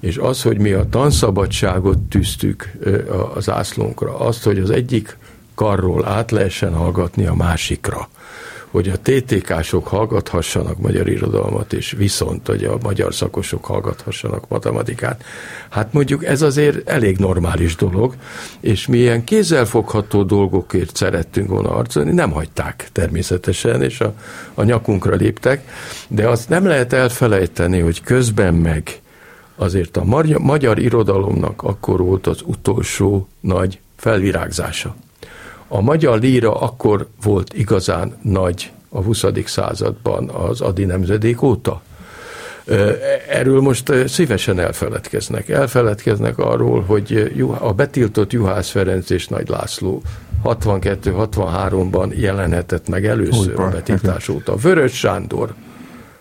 [0.00, 2.72] és az, hogy mi a tanszabadságot tűztük
[3.34, 5.16] az ászlónkra, azt, hogy az egyik
[5.54, 8.08] karról át lehessen hallgatni a másikra,
[8.72, 15.24] hogy a TTK-sok hallgathassanak magyar irodalmat, és viszont, hogy a magyar szakosok hallgathassanak matematikát.
[15.68, 18.14] Hát mondjuk ez azért elég normális dolog,
[18.60, 24.14] és mi ilyen kézzelfogható dolgokért szerettünk volna harcolni, nem hagyták természetesen, és a,
[24.54, 25.68] a nyakunkra léptek,
[26.08, 29.00] de azt nem lehet elfelejteni, hogy közben meg
[29.56, 34.94] azért a magyar, magyar irodalomnak akkor volt az utolsó nagy felvirágzása.
[35.74, 39.24] A magyar líra akkor volt igazán nagy a 20.
[39.44, 41.82] században az Adi nemzedék óta.
[43.28, 45.48] Erről most szívesen elfeledkeznek.
[45.48, 50.02] Elfeledkeznek arról, hogy a betiltott Juhász Ferenc és Nagy László
[50.44, 53.66] 62-63-ban jelenhetett meg először Újban.
[53.66, 54.56] a betiltás óta.
[54.56, 55.54] Vörös Sándor,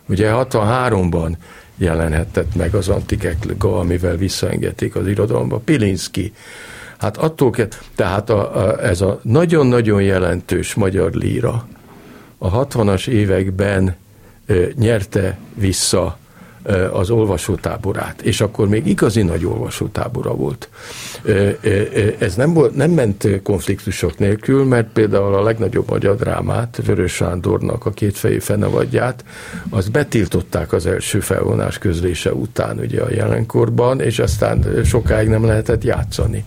[0.05, 1.31] ugye 63-ban
[1.77, 5.57] jelenhetett meg az Antikekliga, amivel visszaengedték az irodalomba.
[5.57, 6.33] Pilinszki
[7.01, 11.67] Hát attól kell, tehát a, a, ez a nagyon-nagyon jelentős magyar líra
[12.37, 13.95] a 60-as években
[14.45, 16.17] ö, nyerte vissza
[16.91, 20.69] az olvasótáborát, és akkor még igazi nagy olvasótábora volt.
[22.19, 27.85] Ez nem, volt, nem ment konfliktusok nélkül, mert például a legnagyobb magyar drámát, Vörös Sándornak
[27.85, 29.23] a kétfejű fenavadját,
[29.69, 35.83] azt betiltották az első felvonás közlése után ugye a jelenkorban, és aztán sokáig nem lehetett
[35.83, 36.45] játszani.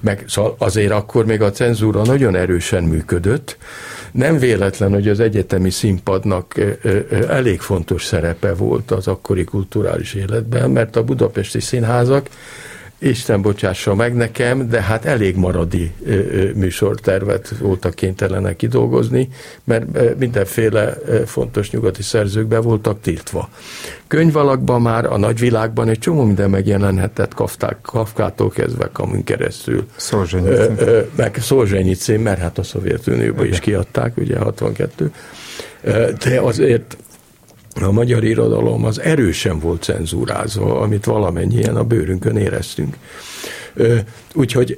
[0.00, 3.56] Meg szóval azért akkor még a cenzúra nagyon erősen működött,
[4.16, 6.54] nem véletlen, hogy az egyetemi színpadnak
[7.28, 12.28] elég fontos szerepe volt az akkori kulturális életben, mert a budapesti színházak
[12.98, 15.92] Isten bocsássa meg nekem, de hát elég maradi
[16.54, 19.28] műsortervet voltak kénytelenek kidolgozni,
[19.64, 23.48] mert mindenféle fontos nyugati szerzőkbe voltak tiltva.
[24.06, 29.86] Könyvalakban már a nagyvilágban egy csomó minden megjelenhetett Kafták, Kafkától kezdve Kamun keresztül.
[29.96, 30.76] Szolzsenyicin.
[31.16, 35.12] Meg Szolzsenyicin, mert hát a Szovjetunióban is kiadták, ugye 62.
[36.24, 36.96] De azért
[37.82, 42.96] a magyar irodalom az erősen volt cenzúrázva, amit valamennyien a bőrünkön éreztünk.
[44.34, 44.76] Úgyhogy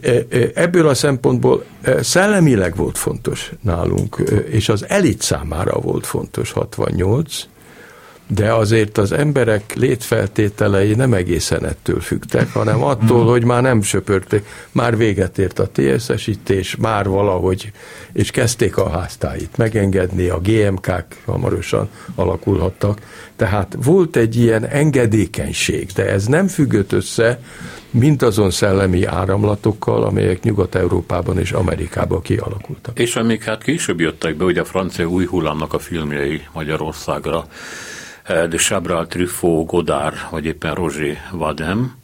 [0.55, 1.65] ebből a szempontból
[2.01, 7.47] szellemileg volt fontos nálunk, és az elit számára volt fontos 68,
[8.29, 14.47] de azért az emberek létfeltételei nem egészen ettől fügtek, hanem attól, hogy már nem söpörték,
[14.73, 17.73] már véget ért a TSS-ítés, már valahogy,
[18.13, 22.99] és kezdték a háztáit megengedni, a GMK-k hamarosan alakulhattak.
[23.37, 27.41] Tehát volt egy ilyen engedékenység, de ez nem függött össze
[27.91, 32.99] mint azon szellemi áramlatokkal, amelyek Nyugat-Európában és Amerikában kialakultak.
[32.99, 37.47] És amik hát később jöttek be, ugye a francia új hullámnak a filmjei Magyarországra,
[38.29, 41.97] de Chabral, Truffaut, Godard, vagy éppen Roger Vadem,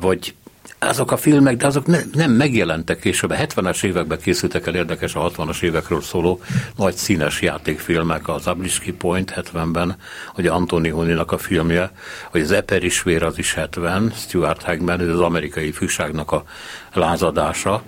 [0.00, 0.34] vagy
[0.78, 3.30] azok a filmek, de azok ne, nem megjelentek később.
[3.30, 6.40] A 70-es években készültek el érdekes a 60-as évekről szóló
[6.76, 9.96] nagy színes játékfilmek, az Abliski Point 70-ben,
[10.34, 11.90] hogy Antoni Honinak a filmje,
[12.32, 16.44] vagy az Eperisvér az is 70, Stuart Hagman, ez az amerikai fűságnak a
[16.92, 17.82] lázadása.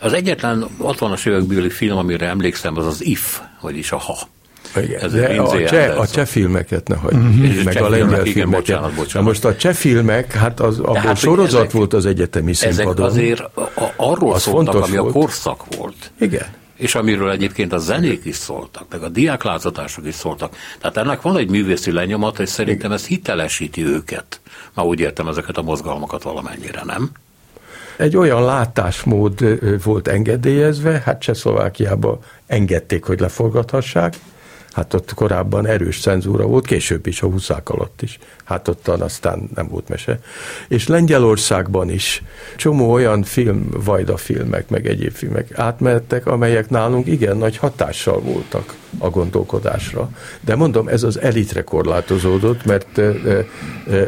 [0.00, 4.18] Az egyetlen 60-as évekbeli film, amire emlékszem, az az If, vagyis a Ha
[4.76, 7.62] igen, de a, cseh, a cseh filmeket ne hagyjuk, mm-hmm.
[7.64, 8.50] meg a lengyel filmeket.
[8.50, 9.12] Bocsánat, bocsánat.
[9.12, 12.92] Na most a cseh filmek, hát az, abból hát, sorozat ezek, volt az egyetemi színpadon.
[12.92, 15.14] Ezek azért a, arról az szóltak, ami volt.
[15.14, 16.10] a korszak volt.
[16.20, 16.46] Igen.
[16.76, 20.56] És amiről egyébként a zenék is szóltak, meg a diáklázatások is szóltak.
[20.80, 24.40] Tehát ennek van egy művészi lenyomata, és szerintem ez hitelesíti őket.
[24.74, 27.10] Már úgy értem ezeket a mozgalmakat valamennyire, nem?
[27.96, 34.14] Egy olyan látásmód volt engedélyezve, hát Csehszlovákiában engedték, hogy leforgathassák,
[34.72, 38.18] Hát ott korábban erős cenzúra volt, később is, a huszák alatt is.
[38.44, 40.18] Hát ottan aztán nem volt mese.
[40.68, 42.22] És Lengyelországban is
[42.56, 48.74] csomó olyan film, Vajda filmek, meg egyéb filmek átmehettek, amelyek nálunk igen nagy hatással voltak
[48.98, 50.10] a gondolkodásra.
[50.40, 53.46] De mondom, ez az elitre korlátozódott, mert e, e,
[53.90, 54.06] e,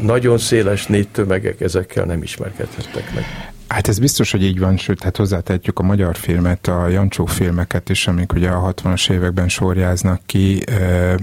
[0.00, 3.24] nagyon széles négytömegek ezekkel nem ismerkedhettek meg.
[3.70, 7.88] Hát ez biztos, hogy így van, sőt, hát hozzátehetjük a magyar filmet, a Jancsó filmeket
[7.88, 10.64] is, amik ugye a 60-as években sorjáznak ki,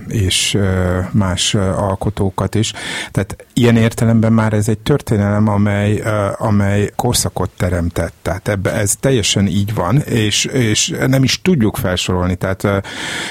[0.07, 0.57] és
[1.11, 2.73] más alkotókat is.
[3.11, 6.01] Tehát ilyen értelemben már ez egy történelem, amely,
[6.37, 8.13] amely korszakot teremtett.
[8.21, 12.35] Tehát ebbe ez teljesen így van, és, és nem is tudjuk felsorolni.
[12.35, 12.87] Tehát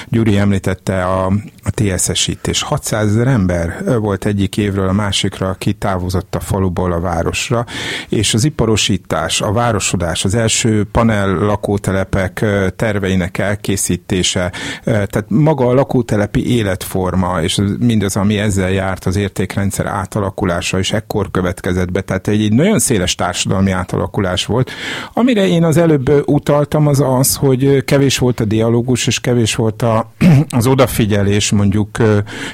[0.07, 1.25] Gyuri említette a,
[1.63, 6.99] a TSS-itt, 600 ezer ember volt egyik évről a másikra, aki távozott a faluból a
[6.99, 7.65] városra,
[8.09, 12.45] és az iparosít kialakítás, a városodás, az első panel lakótelepek
[12.75, 14.51] terveinek elkészítése,
[14.83, 21.31] tehát maga a lakótelepi életforma, és mindaz, ami ezzel járt, az értékrendszer átalakulása, és ekkor
[21.31, 22.01] következett be.
[22.01, 24.71] Tehát egy, egy nagyon széles társadalmi átalakulás volt.
[25.13, 29.81] Amire én az előbb utaltam, az az, hogy kevés volt a dialógus, és kevés volt
[29.81, 30.11] a,
[30.57, 31.97] az odafigyelés mondjuk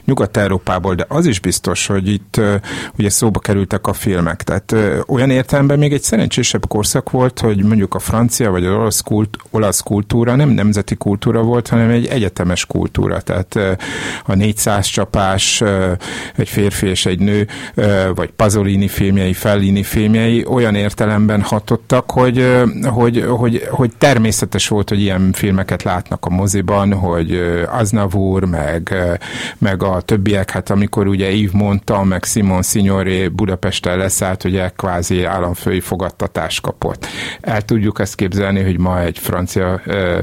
[0.05, 2.41] Nyugat-Európából, de az is biztos, hogy itt
[2.97, 4.43] ugye szóba kerültek a filmek.
[4.43, 4.75] Tehát
[5.07, 9.01] olyan értelemben még egy szerencsés szerencsésebb korszak volt, hogy mondjuk a francia vagy az olasz,
[9.01, 13.21] kult, olasz kultúra nem nemzeti kultúra volt, hanem egy egyetemes kultúra.
[13.21, 13.59] Tehát
[14.25, 15.63] a 400 csapás,
[16.35, 17.47] egy férfi és egy nő,
[18.15, 25.01] vagy Pasolini filmjei, Fellini filmjei olyan értelemben hatottak, hogy, hogy, hogy, hogy természetes volt, hogy
[25.01, 28.95] ilyen filmeket látnak a moziban, hogy Aznavour, meg,
[29.57, 35.23] meg a többiek, hát amikor ugye Yves mondta, meg Simon Signore Budapesten leszállt, ugye kvázi
[35.23, 37.05] államfői fogadtat támogatást kapott.
[37.41, 40.19] El tudjuk ezt képzelni, hogy ma egy francia ö,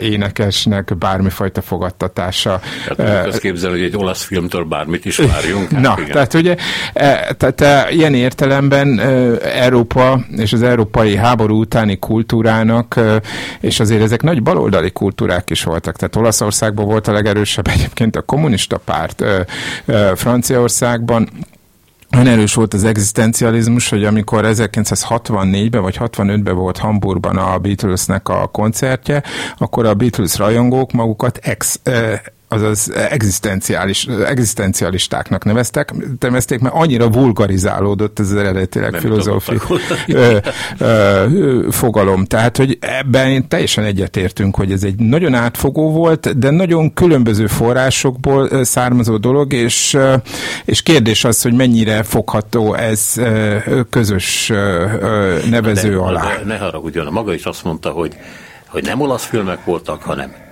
[0.00, 2.60] énekesnek bármifajta fogadtatása.
[2.98, 5.70] Hát tudjuk képzelni, hogy egy olasz filmtől bármit is várjunk.
[5.70, 6.10] Hát Na, igen.
[6.10, 6.56] tehát ugye
[6.92, 9.00] e, tehát ilyen értelemben
[9.40, 13.00] Európa és az európai háború utáni kultúrának,
[13.60, 15.96] és azért ezek nagy baloldali kultúrák is voltak.
[15.96, 19.24] Tehát Olaszországban volt a legerősebb egyébként a kommunista párt,
[20.14, 21.28] Franciaországban
[22.16, 28.46] olyan erős volt az egzisztencializmus, hogy amikor 1964-ben vagy 65-ben volt Hamburgban a Beatlesnek a
[28.46, 29.22] koncertje,
[29.58, 31.80] akkor a Beatles rajongók magukat ex,
[32.48, 39.58] azaz egzisztenciális, egzisztencialistáknak neveztek, nevezték, mert annyira vulgarizálódott ez az eredetileg filozófi
[41.70, 42.24] fogalom.
[42.24, 48.64] Tehát, hogy ebben teljesen egyetértünk, hogy ez egy nagyon átfogó volt, de nagyon különböző forrásokból
[48.64, 49.98] származó dolog, és,
[50.64, 53.14] és kérdés az, hogy mennyire fogható ez
[53.90, 54.52] közös
[55.50, 56.36] nevező de, alá.
[56.36, 58.16] De ne haragudjon, maga is azt mondta, hogy,
[58.66, 60.44] hogy nem olasz filmek voltak, hanem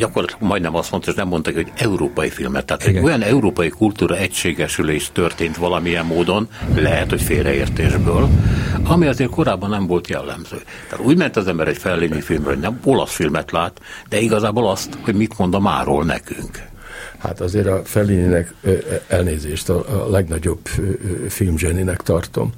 [0.00, 2.64] gyakorlatilag majdnem azt mondta, hogy nem mondta, hogy európai filmet.
[2.64, 2.96] Tehát Igen.
[2.96, 8.28] egy olyan európai kultúra egységesülés történt valamilyen módon, lehet, hogy félreértésből,
[8.84, 10.62] ami azért korábban nem volt jellemző.
[10.88, 14.68] Tehát úgy ment az ember egy fellényi filmről, hogy nem olasz filmet lát, de igazából
[14.70, 16.68] azt, hogy mit mond a máról nekünk.
[17.18, 18.54] Hát azért a Fellininek
[19.08, 20.68] elnézést a legnagyobb
[21.28, 22.52] filmzseninek tartom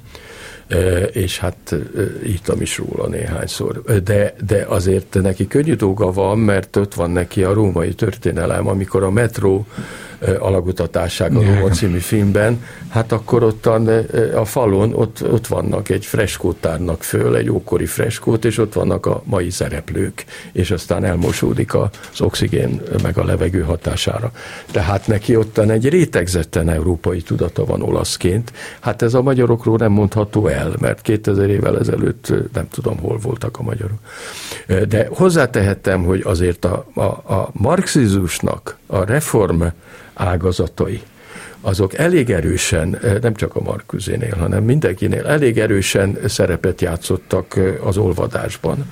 [1.11, 1.75] és hát
[2.25, 3.81] írtam is róla néhányszor.
[4.03, 9.03] De, de azért neki könnyű dolga van, mert ott van neki a római történelem, amikor
[9.03, 9.65] a metró
[10.39, 13.87] alagutatásság a Roma című filmben, hát akkor ottan
[14.35, 19.05] a falon ott, ott vannak egy freskót tárnak föl, egy ókori freskót, és ott vannak
[19.05, 24.31] a mai szereplők, és aztán elmosódik az oxigén meg a levegő hatására.
[24.71, 28.53] Tehát neki ottan egy rétegzetten európai tudata van olaszként.
[28.79, 33.59] Hát ez a magyarokról nem mondható el, mert 2000 évvel ezelőtt nem tudom, hol voltak
[33.59, 33.99] a magyarok.
[34.87, 37.01] De hozzátehettem, hogy azért a, a,
[37.33, 39.63] a marxizmusnak a reform
[40.13, 41.01] ágazatai,
[41.65, 47.87] azok elég erősen, eh, nem csak a Marküzénél, hanem mindenkinél elég erősen szerepet játszottak eh,
[47.87, 48.85] az olvadásban.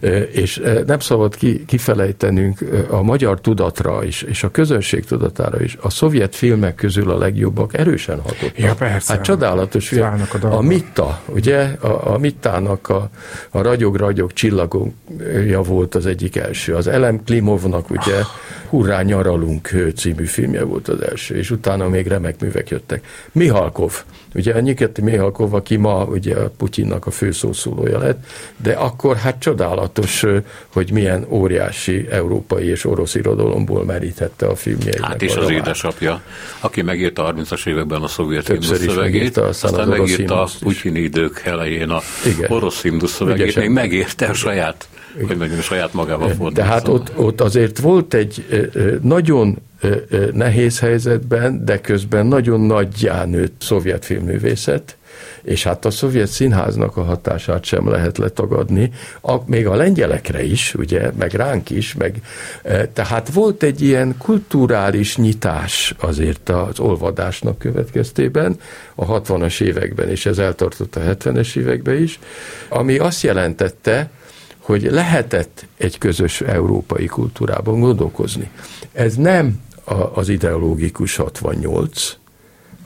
[0.00, 1.36] Eh, és nem szabad
[1.66, 5.76] kifelejtenünk a magyar tudatra is, és a közönség tudatára is.
[5.80, 8.58] A szovjet filmek közül a legjobbak erősen hatottak.
[8.58, 9.12] Ja, persze.
[9.12, 10.24] Hát csodálatos film.
[10.42, 11.62] A, a Mitta, ugye?
[11.80, 13.10] A, a Mittának a,
[13.50, 16.74] a ragyog-ragyog csillagja volt az egyik első.
[16.74, 18.14] Az Elem Klimovnak ugye
[18.70, 23.06] Hurrá nyaralunk című filmje volt az első, és utána még remek művek jöttek.
[23.32, 24.02] Mihalkov,
[24.34, 28.24] ugye Nyiketi Mihalkov, aki ma ugye a Putyinnak a főszószólója lett,
[28.56, 30.24] de akkor hát csodálatos,
[30.72, 35.00] hogy milyen óriási európai és orosz irodalomból meríthette a filmjeit.
[35.00, 36.22] Hát és az édesapja,
[36.60, 42.00] aki megírta a 30-as években a szovjet szövegét, aztán megírta a Putyini idők elején a
[42.26, 42.50] Igen.
[42.50, 44.88] orosz szövegét, még megérte a saját
[45.26, 46.52] hogy mondjam, saját magával fordítson.
[46.52, 48.44] De hát ott, ott azért volt egy
[49.02, 49.58] nagyon
[50.32, 54.96] nehéz helyzetben, de közben nagyon nagyján nőtt szovjet filmművészet,
[55.42, 58.90] és hát a szovjet színháznak a hatását sem lehet letagadni,
[59.20, 62.22] a, még a lengyelekre is, ugye, meg ránk is, meg,
[62.62, 68.56] e, tehát volt egy ilyen kulturális nyitás azért az olvadásnak következtében
[68.94, 72.18] a 60-as években, és ez eltartott a 70-es években is,
[72.68, 74.10] ami azt jelentette,
[74.70, 78.50] hogy lehetett egy közös európai kultúrában gondolkozni.
[78.92, 79.60] Ez nem
[80.14, 82.16] az ideológikus 68,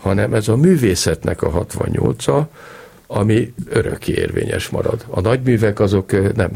[0.00, 2.40] hanem ez a művészetnek a 68-a,
[3.06, 5.04] ami örökké érvényes marad.
[5.08, 6.50] A nagyművek azok nem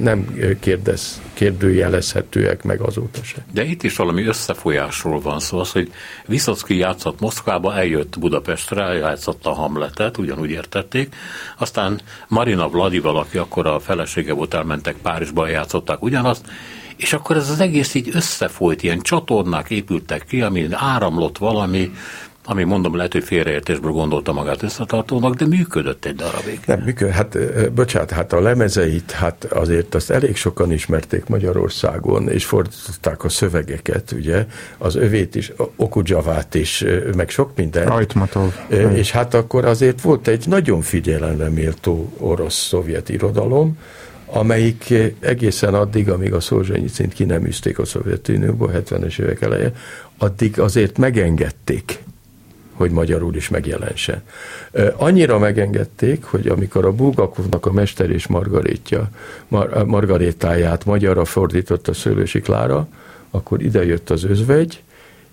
[0.00, 3.44] nem kérdez, kérdőjelezhetőek meg azóta se.
[3.52, 5.92] De itt is valami összefolyásról van szó, az, hogy
[6.26, 11.14] Viszocki játszott Moszkvába, eljött Budapestre, eljátszotta a Hamletet, ugyanúgy értették,
[11.58, 16.46] aztán Marina Vladival, aki akkor a felesége volt, elmentek Párizsba, játszották ugyanazt,
[16.96, 21.90] és akkor ez az egész így összefolyt, ilyen csatornák épültek ki, ami áramlott valami,
[22.44, 26.60] ami mondom, lehet, hogy félreértésből gondolta magát összetartónak, de működött egy darabig.
[26.66, 27.14] Nem, működött.
[27.14, 27.38] Hát,
[27.72, 34.12] bocsánat, hát a lemezeit, hát azért azt elég sokan ismerték Magyarországon, és fordították a szövegeket,
[34.12, 34.46] ugye,
[34.78, 36.84] az övét is, Okudzsavát is,
[37.16, 37.86] meg sok minden.
[37.86, 38.52] Rajtmatov.
[38.94, 43.78] És hát akkor azért volt egy nagyon figyelemre méltó orosz-szovjet irodalom,
[44.26, 49.72] amelyik egészen addig, amíg a szint ki nem üzték a Szovjetunióból 70-es évek eleje,
[50.18, 52.02] addig azért megengedték,
[52.72, 54.22] hogy magyarul is megjelensen.
[54.96, 59.10] Annyira megengedték, hogy amikor a Bulgakovnak a Mester és Margarétja,
[59.48, 62.88] Mar- Margarétáját magyarra fordította Szőlősi Klára,
[63.30, 64.82] akkor idejött az özvegy,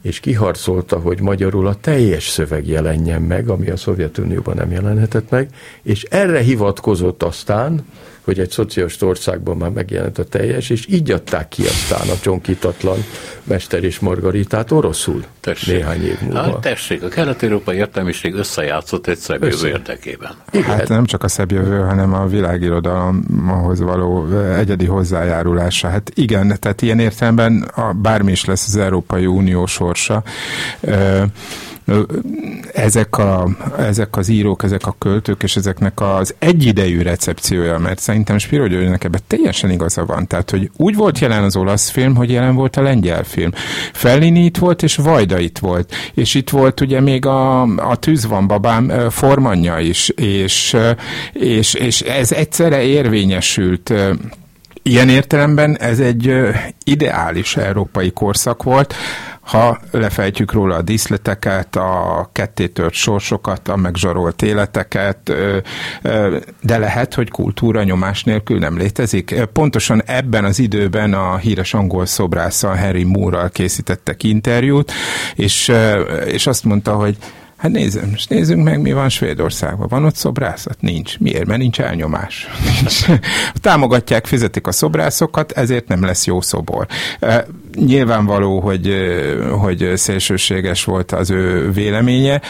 [0.01, 5.49] és kiharcolta, hogy magyarul a teljes szöveg jelenjen meg, ami a Szovjetunióban nem jelenhetett meg,
[5.81, 7.85] és erre hivatkozott aztán,
[8.29, 12.97] hogy egy szociális országban már megjelent a teljes, és így adták ki aztán a csonkítatlan
[13.43, 15.73] Mester és Margaritát oroszul tessék.
[15.73, 16.41] néhány év múlva.
[16.41, 20.31] Hát tessék, a kelet-európai értelmiség összejátszott egy szebb jövő érdekében.
[20.61, 25.87] Hát nem csak a szebb jövő, hanem a világirodalomhoz való egyedi hozzájárulása.
[25.87, 30.23] Hát igen, tehát ilyen értelemben a, bármi is lesz az Európai Unió sorsa,
[32.73, 38.37] ezek, a, ezek az írók, ezek a költők, és ezeknek az egyidejű recepciója, mert szerintem
[38.37, 40.27] Spiro Györgynek ebben teljesen igaza van.
[40.27, 43.51] Tehát, hogy úgy volt jelen az olasz film, hogy jelen volt a lengyel film.
[43.93, 45.93] Fellini itt volt, és Vajda itt volt.
[46.13, 50.77] És itt volt ugye még a, a Tűz van babám formanya is, és,
[51.33, 53.93] és, és ez egyszerre érvényesült
[54.83, 56.33] Ilyen értelemben ez egy
[56.83, 58.93] ideális európai korszak volt,
[59.49, 65.33] ha lefejtjük róla a díszleteket, a kettétört sorsokat, a megzsarolt életeket,
[66.61, 69.43] de lehet, hogy kultúra nyomás nélkül nem létezik.
[69.53, 74.91] Pontosan ebben az időben a híres angol szobrásszal Harry Moore-ral készítettek interjút,
[75.35, 75.71] és,
[76.25, 77.17] és azt mondta, hogy
[77.59, 79.87] Hát nézzem, és nézzünk meg, mi van Svédországban.
[79.87, 80.81] Van ott szobrászat?
[80.81, 81.19] Nincs.
[81.19, 81.45] Miért?
[81.45, 82.47] Mert nincs elnyomás.
[82.63, 83.05] Nincs.
[83.61, 86.87] Támogatják, fizetik a szobrászokat, ezért nem lesz jó szobor
[87.75, 88.95] nyilvánvaló, hogy,
[89.59, 92.41] hogy szélsőséges volt az ő véleménye,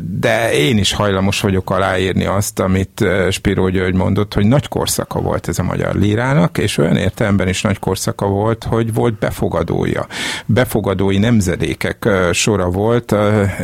[0.00, 5.48] de én is hajlamos vagyok aláírni azt, amit Spiró György mondott, hogy nagy korszaka volt
[5.48, 10.06] ez a magyar lírának, és olyan értelemben is nagy korszaka volt, hogy volt befogadója.
[10.46, 13.14] Befogadói nemzedékek sora volt,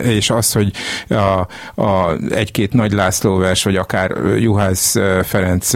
[0.02, 0.72] és az, hogy
[1.08, 1.46] a,
[1.82, 5.70] a egy-két Nagy László vers, vagy akár Juhász Ferenc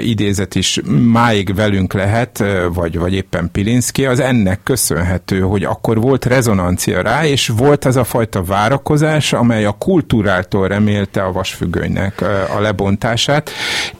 [0.00, 0.80] idézet is
[1.12, 7.26] máig velünk lehet, vagy, vagy éppen Pilinszki, az ennek köszönhető, hogy akkor volt rezonancia rá,
[7.26, 12.20] és volt az a fajta várakozás, amely a kultúrától remélte a vasfüggönynek
[12.56, 13.50] a lebontását,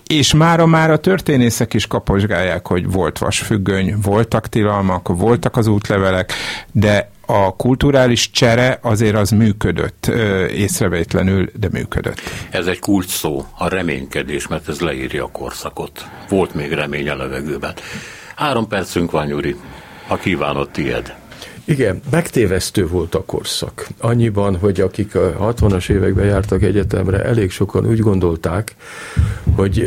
[0.07, 6.33] és mára már a történészek is kaposgálják, hogy volt vasfüggöny, voltak tilalmak, voltak az útlevelek,
[6.73, 10.07] de a kulturális csere azért az működött,
[10.51, 12.21] észrevétlenül, de működött.
[12.51, 16.07] Ez egy kult szó, a reménykedés, mert ez leírja a korszakot.
[16.29, 17.75] Volt még remény a levegőben.
[18.37, 19.57] Három percünk van, Gyuri.
[20.09, 21.15] A kívánott tied.
[21.67, 23.87] Igen, megtévesztő volt a korszak.
[23.99, 28.75] Annyiban, hogy akik a 60-as években jártak egyetemre, elég sokan úgy gondolták,
[29.57, 29.81] hogy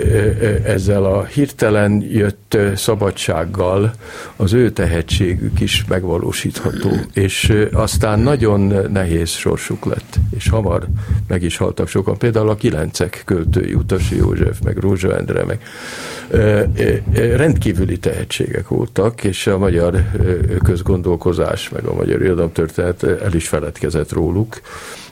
[0.63, 3.93] ezzel a hirtelen jött szabadsággal
[4.36, 6.89] az ő tehetségük is megvalósítható.
[7.13, 10.88] És aztán nagyon nehéz sorsuk lett, és hamar
[11.28, 12.17] meg is haltak sokan.
[12.17, 15.61] Például a kilencek költői, Utasi József, meg Rózsa Endre, meg
[17.13, 20.03] rendkívüli tehetségek voltak, és a magyar
[20.63, 24.61] közgondolkozás András, meg a Magyar Irodalomtörténet el is feledkezett róluk,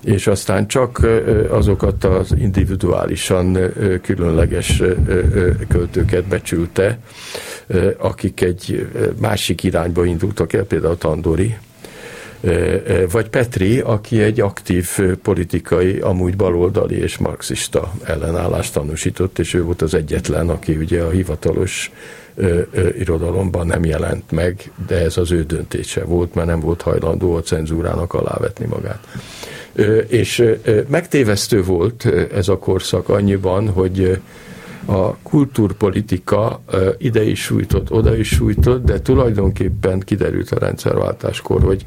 [0.03, 1.08] és aztán csak
[1.49, 3.58] azokat az individuálisan
[4.01, 4.82] különleges
[5.68, 6.99] költőket becsülte,
[7.97, 8.88] akik egy
[9.20, 11.56] másik irányba indultak el, például Tandori,
[13.12, 14.89] vagy Petri, aki egy aktív
[15.22, 21.10] politikai, amúgy baloldali és marxista ellenállást tanúsított, és ő volt az egyetlen, aki ugye a
[21.10, 21.91] hivatalos
[22.36, 26.81] ö, ö, irodalomban nem jelent meg, de ez az ő döntése volt, mert nem volt
[26.81, 29.07] hajlandó a cenzúrának alávetni magát.
[29.73, 34.19] Ö, és ö, megtévesztő volt ez a korszak annyiban, hogy
[34.86, 36.61] a kultúrpolitika
[36.97, 41.86] ide is sújtott, oda is sújtott, de tulajdonképpen kiderült a rendszerváltáskor, hogy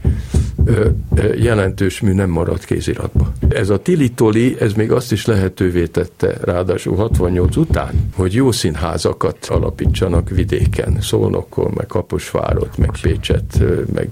[1.37, 3.33] jelentős mű nem maradt kéziratba.
[3.49, 9.47] Ez a Tilitoli, ez még azt is lehetővé tette, ráadásul 68 után, hogy jó színházakat
[9.47, 13.63] alapítsanak vidéken, Szolnokkon, meg Kaposvárot, meg Pécset,
[13.95, 14.09] meg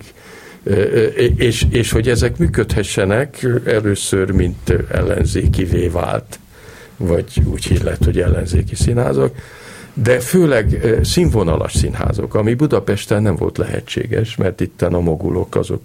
[1.36, 6.38] és, és hogy ezek működhessenek, először, mint ellenzékivé vált
[6.96, 9.36] vagy úgy illet, hogy ellenzéki színházak,
[9.94, 15.80] de főleg színvonalas színházok, ami Budapesten nem volt lehetséges, mert itt a mogulok azok,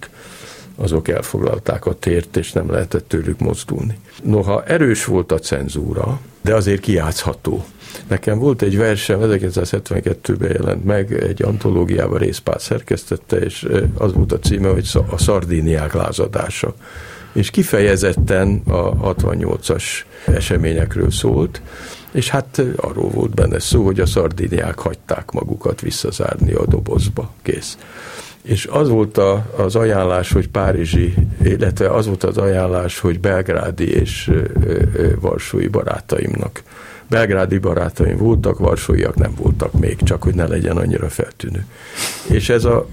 [0.76, 3.98] azok elfoglalták a tért, és nem lehetett tőlük mozdulni.
[4.24, 7.66] Noha erős volt a cenzúra, de azért kiátszható.
[8.08, 14.40] Nekem volt egy versem, 1972-ben jelent meg, egy antológiában részpár szerkesztette, és az volt a
[14.40, 16.74] címe, hogy a szardíniák lázadása
[17.34, 19.84] és kifejezetten a 68-as
[20.26, 21.62] eseményekről szólt,
[22.12, 27.78] és hát arról volt benne szó, hogy a szardiniák hagyták magukat visszazárni a dobozba, kész.
[28.42, 31.14] És az volt a, az ajánlás, hogy párizsi,
[31.44, 34.32] illetve az volt az ajánlás, hogy belgrádi és
[35.20, 36.64] varsói barátaimnak
[37.12, 41.66] belgrádi barátaim voltak, varsóiak nem voltak még, csak hogy ne legyen annyira feltűnő.
[42.30, 42.88] És ez a,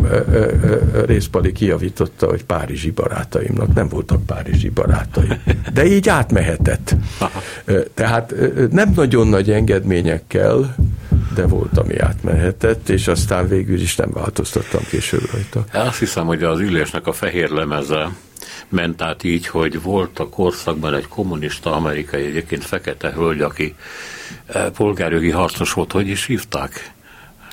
[1.07, 5.43] részpali kiavította, hogy párizsi barátaimnak nem voltak párizsi barátaim.
[5.73, 6.95] De így átmehetett.
[7.95, 8.35] Tehát
[8.71, 10.77] nem nagyon nagy engedményekkel,
[11.35, 15.89] de volt, ami átmehetett, és aztán végül is nem változtattam később rajta.
[15.89, 18.09] Azt hiszem, hogy az ülésnek a fehér lemeze
[18.69, 23.75] ment át így, hogy volt a korszakban egy kommunista amerikai, egyébként fekete hölgy, aki
[24.47, 26.93] eh, polgárjogi harcos volt, hogy is hívták?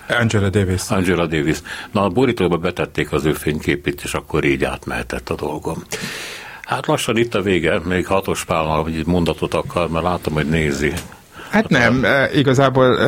[0.07, 0.82] Angela Davis.
[0.89, 1.57] Angela Davis.
[1.91, 5.84] Na, a borítóba betették az ő fényképét, és akkor így átmehetett a dolgom.
[6.61, 10.93] Hát lassan itt a vége, még hatos pálnal egy mondatot akar, mert látom, hogy nézi.
[11.56, 12.99] Hát nem, igazából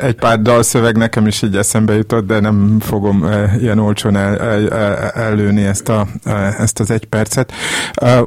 [0.00, 3.26] egy pár dalszöveg nekem is így eszembe jutott, de nem fogom
[3.60, 6.06] ilyen olcsón el, el, ellőni ezt, a,
[6.58, 7.52] ezt az egy percet.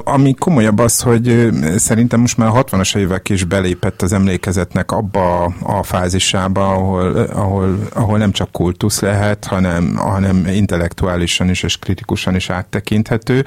[0.04, 5.44] Ami komolyabb az, hogy szerintem most már a 60-as évek is belépett az emlékezetnek abba
[5.62, 12.34] a fázisába, ahol, ahol, ahol nem csak kultusz lehet, hanem, hanem intellektuálisan is és kritikusan
[12.34, 13.44] is áttekinthető.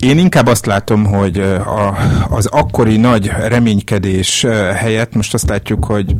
[0.00, 1.96] Én inkább azt látom, hogy a,
[2.28, 6.16] az akkori nagy reménykedés helyett most azt látjuk, hogy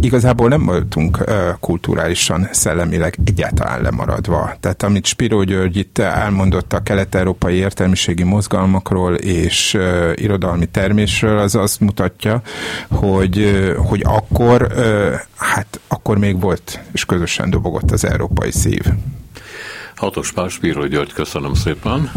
[0.00, 1.24] igazából nem voltunk
[1.60, 4.56] kulturálisan, szellemileg egyáltalán lemaradva.
[4.60, 9.78] Tehát amit Spiró György itt elmondott a kelet-európai értelmiségi mozgalmakról és
[10.14, 12.42] irodalmi termésről, az azt mutatja,
[12.90, 14.72] hogy, hogy akkor,
[15.36, 18.82] hát akkor még volt, és közösen dobogott az európai szív.
[19.96, 22.10] Hatos Pál Spiró György, köszönöm szépen.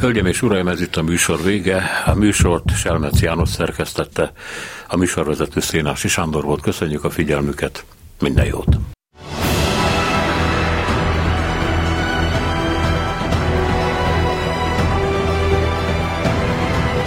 [0.00, 1.82] Hölgyem és uraim, ez itt a műsor vége.
[2.06, 4.32] A műsort Selmec János szerkesztette,
[4.88, 6.60] a műsorvezető Szénási Sándor volt.
[6.60, 7.84] Köszönjük a figyelmüket,
[8.20, 8.76] minden jót!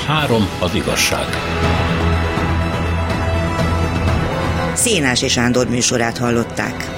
[0.08, 1.26] Három az igazság.
[4.74, 6.97] Szénási Sándor műsorát hallották.